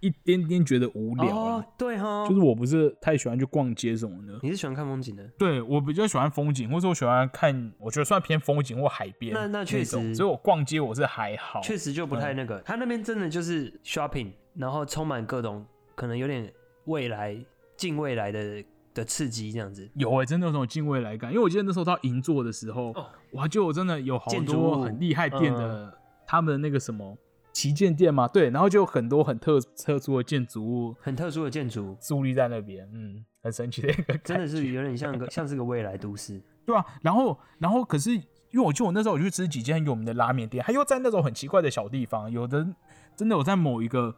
[0.01, 4.39] 一点点觉得无聊啊哦，对哈，就是我不是太喜欢去逛街什么的。
[4.43, 11.61] 你是喜欢看风景的，对我比较喜欢风景，或者我喜欢看，我觉得算偏风景或海边那那确种实所以我逛街我是还好。
[11.63, 12.61] 确实就不太那个。
[12.61, 15.65] 他那边真的就是 shopping，然后充满各种
[15.95, 16.53] 可能有点
[16.85, 17.37] 未来
[17.75, 18.63] 近未来的
[18.93, 19.89] 的刺激这样子。
[19.95, 23.07] 有哎、真的有种近未来感，因为我记得那时候到银座的时候，哦
[23.37, 27.17] 哇，就真的有好多很厉害店的，他们的那个什么
[27.53, 28.27] 旗舰店吗？
[28.27, 36.41] 对，然后就有很多很特特殊的建筑物很特殊的建筑，伫立在那边，嗯，很神奇的一个，真的是有点像个像是个未来都市。
[36.67, 42.67] 对啊，然后然后可是因为我记得我那时候我去吃几间很有名的拉面店，还又在那种很奇怪的小地方，有的
[43.15, 44.15] 真的有在某一个，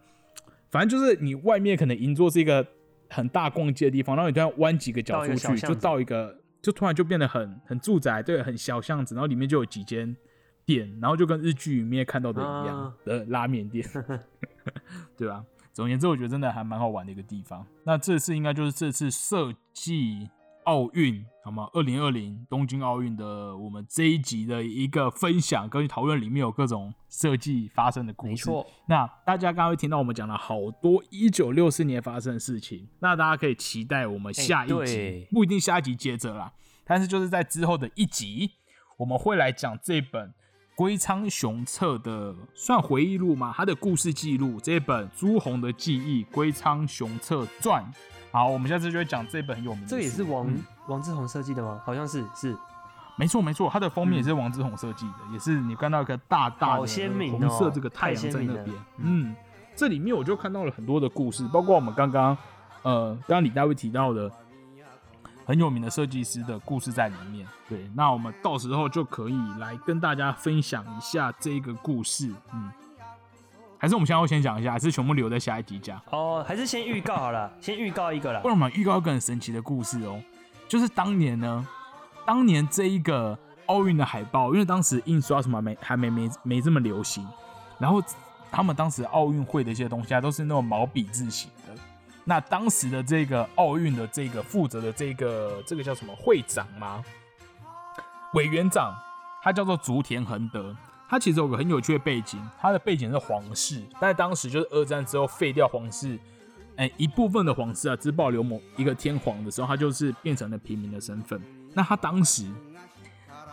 [0.71, 2.66] 反正就是你外面可能银座是一个
[3.11, 10.16] 很大逛街的地方，然后你突然弯几个角出去，就到一个，就突然就变得很很住宅，对，很小巷子，然后里面就有几间
[10.64, 13.86] 店，然后就跟日剧里面看到的一样啊的拉面店，
[15.16, 17.64] 对吧、总而言之，我觉得真的还蛮好玩的一个地方。
[17.84, 20.28] 那这次应该就是这次设计
[20.69, 21.66] 奥运，好吗？
[21.73, 28.33] 二零二零东京奥运的我们这一集的一个分享跟讨论，里面有各种设计发生的故事。
[28.33, 36.53] 没错，那大家刚刚会听到我们讲了好多一九六四年发生的事情，那大家可以期待我们下一集，不一定下一集接着啦，
[36.85, 38.51] 但是就是在之后的一集，
[38.99, 40.35] 我们会来讲这本
[40.77, 43.55] 龟仓雄策的算回忆录吗？
[43.57, 47.83] 他的故事记录这本朱红的记忆《龟仓雄策传》。
[48.31, 49.89] 好，我们下次就会讲这本很有名的。
[49.89, 51.79] 这个也是王、嗯王志宏设计的吗？
[51.85, 52.57] 好像是是，
[53.14, 58.74] 没错没错，它的封面也是王志宏设计的，也是你看到一个大大好的鲜明哦红色这个太阳在那边。
[58.97, 59.37] 嗯，
[59.76, 62.35] 这里面我就看到了很多的故事，包括我们刚刚
[62.85, 64.33] 呃，刚刚李大卫提到的
[65.45, 67.47] 很有名的设计师的故事在里面。
[67.68, 72.33] 对，那我们到时候就可以来跟大家分享一下这个故事。
[72.55, 72.70] 嗯，
[73.79, 76.01] 还是我们现在要先讲一下，还是全部留在下一集讲？
[76.11, 78.51] 哦，还是先预告好了，先预告一个啦为。
[78.51, 80.20] 什么预告一个很神奇的故事哦？
[80.66, 81.66] 就是当年呢，
[82.26, 87.24] 当年这一个奥运的海报，因为当时印刷什么没还没没没这么流行，
[87.79, 88.03] 然后
[88.51, 91.81] 他们当时奥运会的一些东西啊，都是那种毛笔字型的。
[92.24, 97.03] 那当时的这个奥运的这个负责的这个这个叫什么会长吗？
[98.35, 98.93] 委员长，
[99.41, 100.76] 他叫做竹田恒德。
[101.09, 106.18] 他其实有个很有趣的背景，他的背景是皇室，但是当时就是二战之后废掉皇室，
[106.76, 111.40] 哎、一部分的皇室啊，只保留某一个天皇的时候，他就是变成了平民的身份。
[111.72, 112.46] 那他当时，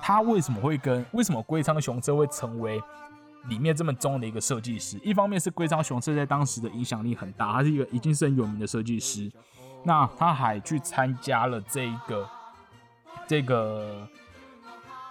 [0.01, 2.81] 他为什么会跟为什么龟仓雄策会成为
[3.47, 4.99] 里面这么重的一个设计师？
[5.01, 9.31] 一方面是龟仓雄策在当时的影响力很大，他是一个已经是很有名的设计师。
[9.83, 12.29] 那他还去参加了这个
[13.27, 14.07] 这个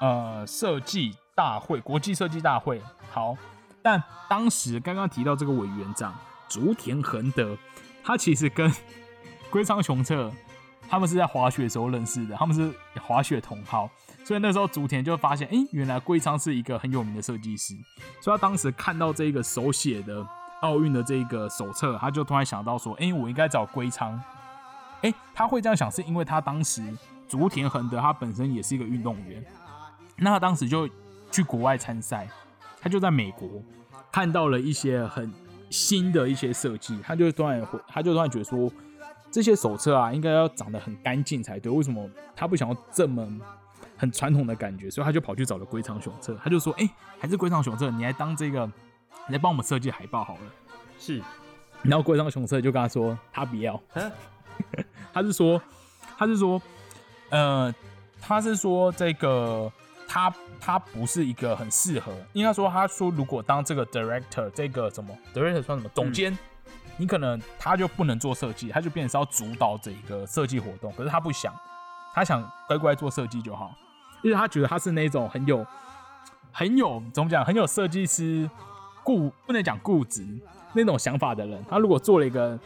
[0.01, 2.81] 呃设计大会，国际设计大会。
[3.11, 3.37] 好，
[3.83, 6.15] 但当时刚刚提到这个委员长
[6.49, 7.57] 竹田恒德，
[8.03, 8.73] 他其实跟
[9.51, 10.33] 龟仓雄策
[10.89, 13.89] 他们是在滑雪时候认识的，他们是滑雪同好，
[14.25, 17.75] 所以那时候竹田就发现，哎、原来龟仓是一个很有名的设计师，
[18.21, 20.27] 所以他当时看到这个手写的
[20.61, 24.21] 奥运的这个手册，他就突然想到说，哎、我应该找龟仓。
[25.03, 26.83] 哎、他会这样想，是因为他当时
[27.29, 29.45] 竹田恒德他本身也是一个运动员，
[30.17, 30.89] 那他当时就
[31.35, 32.29] 去国外参赛，
[32.81, 33.49] 他就在美国
[34.13, 35.29] 看到了一些很
[35.69, 38.71] 新的一些设计，他就突然会，他就突然觉得说，
[39.33, 41.73] 这些手册啊，应该要长得很干净才对。
[41.73, 43.29] 为什么他不想要这么
[43.97, 44.89] 很传统的感觉？
[44.89, 48.65] 所以他就跑去找了龟仓雄策，他就说：“哎、还是龟仓雄策，你来当这个，
[49.27, 50.41] 你来帮我们设计海报好了。
[51.01, 51.21] 是，”
[51.83, 53.75] 然后龟仓雄策就跟他说：“他不要。
[53.95, 54.13] 啊，
[55.13, 55.61] 他是说，
[56.17, 56.63] 他是说，
[57.31, 57.75] 呃，
[58.21, 59.73] 他是说这个
[60.07, 66.37] 他他不是一个很适合，应该说他说如果当这个 director 这个什么 director 算什么总监，
[66.97, 71.53] 你可能他就不能做设计，他就变成是要主导这个设计活动，可是他不想，
[72.15, 73.75] 他想乖乖做设计就好，
[74.23, 75.67] 因为他觉得他是那种很有
[76.53, 78.49] 很有怎么讲，很有设计师
[79.03, 80.27] 固不能讲固执
[80.73, 82.59] 那种想法的人，他如果做了一个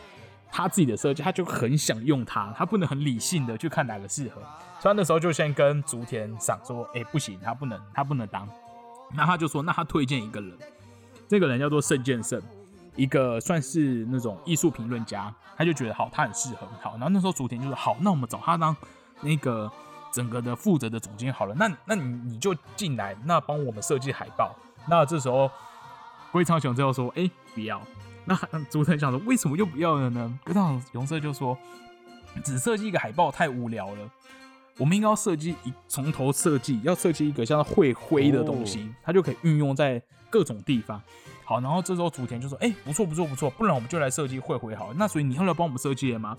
[0.50, 4.42] 他自己的设计，他就很想用它，他不能很理性的去看哪个适合，
[4.80, 8.48] 所以那时候就先跟竹田赏说，哎、不行，他不能，他不能当。
[9.14, 10.52] 那他就说，那他推荐一个人，
[11.28, 12.40] 这个人叫做盛健胜，
[12.96, 16.92] 一个算是那种艺术评论家，他就觉得好，他很适合，好。
[16.92, 18.76] 然后那时候竹田就说，好，那我们找他当
[19.20, 19.70] 那个
[20.12, 24.54] 整个的负责的总监好了，那那你你就进来，那帮我们设计海报。
[24.88, 25.50] 那这时候
[26.32, 27.80] 龟仓雄最后说，哎、不要。
[28.28, 30.38] 那嗯 竹田想说，为什么又不要了呢？
[30.44, 31.56] 龟仓雄色就说，
[32.44, 34.10] 只设计一个海报太无聊了。
[34.76, 40.00] 我们应该要设计一从头设计，要设计一个像会灰的东西，它就可以运用在
[40.30, 41.02] 各种地方。
[41.44, 44.94] 好，然后这时候竹田就说：“哎、不错不错不错，不然我们就来设计会徽好了。
[44.96, 46.36] 那所以你要来帮我们设计了吗？”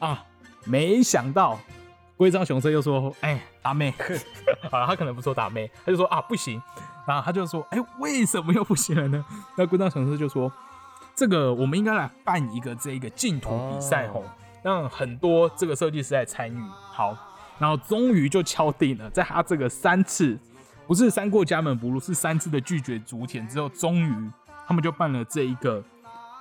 [0.00, 0.22] 啊，
[0.64, 1.58] 没想到
[2.16, 3.94] 龟章雄色又说：“哎、打妹，
[4.70, 6.60] 啊，他可能不说打妹，他就说啊不行。”
[7.06, 9.24] 然后他就说：“哎、为什么又不行了呢？”
[9.56, 10.52] 那龟章雄色就说
[11.20, 14.24] ：“这个我们应该来办一个这个净土比赛哦吼，
[14.62, 16.58] 让很多这个设计师来参与。”
[16.90, 17.14] 好。
[17.58, 20.34] 然后终于就敲定了，在他这个三次
[20.86, 24.30] 不是三过家门不入，是三次的拒绝竹田之后，终于
[24.66, 25.84] 他们就办了这一个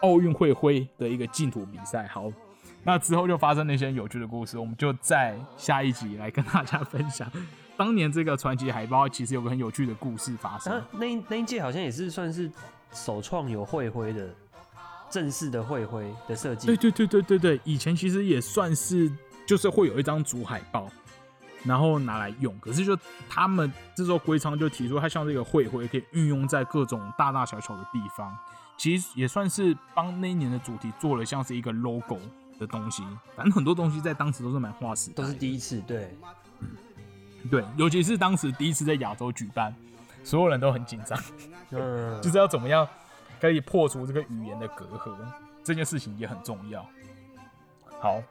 [0.01, 2.07] 奥运会徽的一个净土比赛。
[2.07, 2.31] 好，
[2.85, 7.29] 那之后就发生了一些有趣的故事，我们就在下一集来跟大家分享。
[7.75, 10.71] 当年这个传奇海报其实有个很有趣的故事发生。
[10.71, 12.49] 啊，那一那一届好像也是算是
[12.93, 14.33] 首创有会徽的
[15.09, 16.67] 正式的会徽的设计。
[16.67, 19.11] 对对对对对对，以前其实也算是
[19.45, 20.89] 就是会有一张主海报，
[21.63, 22.57] 然后拿来用。
[22.59, 22.97] 可是就
[23.27, 28.35] 他们这时候龟仓就提出，它像这个会徽可以运用在各种大大小小的地方，
[28.77, 32.19] 其实也算是帮那一年的主题做了像是一个 logo
[32.59, 33.03] 的东西。
[33.35, 36.15] 反正很多东西在当时都是蛮划时的，都是第一次，对，
[37.49, 39.73] 对，尤其是当时第一次在亚洲举办，
[40.23, 41.19] 所有人都很紧张，
[41.71, 42.87] 嗯， 就是要怎么样
[43.39, 45.15] 可以破除这个语言的隔阂，
[45.63, 46.85] 这件事情也很重要。
[47.99, 48.21] 好，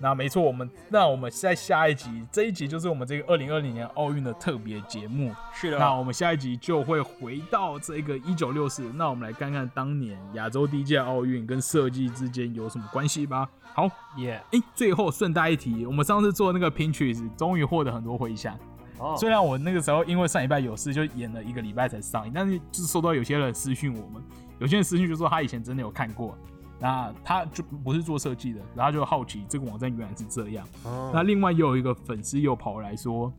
[0.00, 5.34] 那没错，我们那我们在下一集，这一集就是我们这个二零二零年奥运的特别节目。
[5.52, 13.48] 是的那我们下一集就会回到这个一九六四，那我们来看看当年亚洲第一届奥运跟设计之间有什么关系吧。
[13.74, 18.58] 好，耶，哎、最后顺带一提，我们上次做那个 Pinterest 终于获得很多回响。
[18.98, 24.22] 哦，虽然我那个时候因为上礼拜有事，就演了一个礼拜才上映，但是就是收到有些人私讯我们，
[24.58, 26.36] 有些人私信就说他以前真的有看过，
[26.80, 30.66] 那他就不是做设计的，然后就好奇这个网站原来是这样。
[30.84, 33.32] 哦那另外又有一个粉丝又跑来说，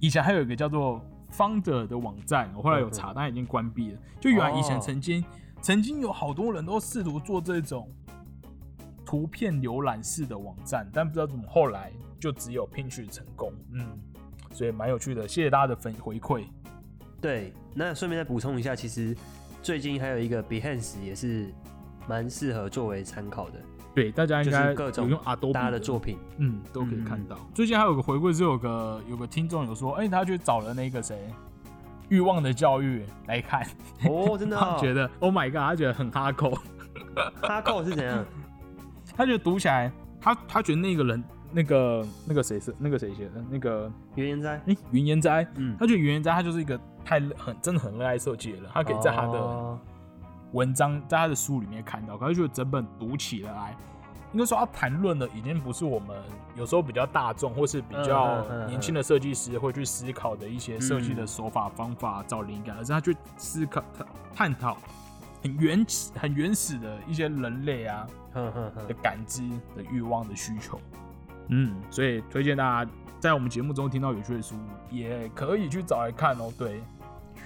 [0.00, 1.00] 以前还有一个叫做
[1.32, 3.98] Founder 的网站，我后来有查，但已经关闭了。
[4.20, 5.24] 就原来以前哦曾经、
[5.60, 7.88] 曾经有好多人都试图做这种
[9.04, 13.52] 图片浏览式的网站，但不知道怎么后来就只有 Pinterest 成功。
[13.72, 13.86] 嗯，
[14.52, 16.44] 所以蛮有趣的，谢谢大家的粉回馈。
[17.20, 19.16] 对，那顺便再补充一下，其实
[19.64, 21.50] 最近还有一个 Behance 也是
[22.06, 23.54] 蛮适合作为参考的，
[23.94, 26.18] 对，大家应就该是各种有用 Adobe 大家的作品。
[26.36, 27.38] 嗯，都可以嗯看到。
[27.54, 31.18] 最近还有个回馈是有个有个听众有说，哎、他去找了那个谁，
[32.10, 33.66] 欲望的教育来看，
[34.06, 36.52] 哦，真的、他哦，觉得 Oh my God，他觉得很哈扣，
[37.40, 38.22] 哈扣是怎样？
[39.16, 39.90] 他觉得读起来，
[40.20, 49.78] 他他觉得那个人那个那个谁是那个谁写的，那个云烟斋，哎云岩斋，嗯，他觉得云岩斋他就是一个太很真的很热爱设计的人，他可以在他的哦。
[50.52, 53.76] 文章在他的书里面看到，可是觉得整本读起来，
[54.32, 56.16] 应该说他谈论的已经不是我们
[56.54, 64.76] 有时候比较大众或是比较年轻的设计师会去思考的一些设计的手法方法找灵感，而是他去思考探探讨
[65.42, 68.06] 很原始很原始的一些人类啊
[68.88, 69.42] 的感知
[69.76, 70.80] 的欲望的需求。
[71.48, 74.54] 嗯，所以推荐大家在我们节目中听到有趣的书，
[74.90, 76.52] 也可以去找来看哦。
[76.56, 76.80] 对，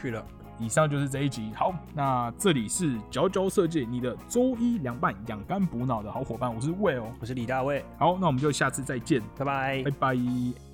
[0.01, 0.25] 去了，
[0.59, 1.53] 以上就是这一集。
[1.55, 7.05] 好，那这里是佼佼设计，你的周一凉拌养肝补脑的好伙伴，我是 Will。
[7.21, 10.15] 我是李大卫，好，那我们就下次再见，拜拜拜。
[10.15, 10.68] 拜。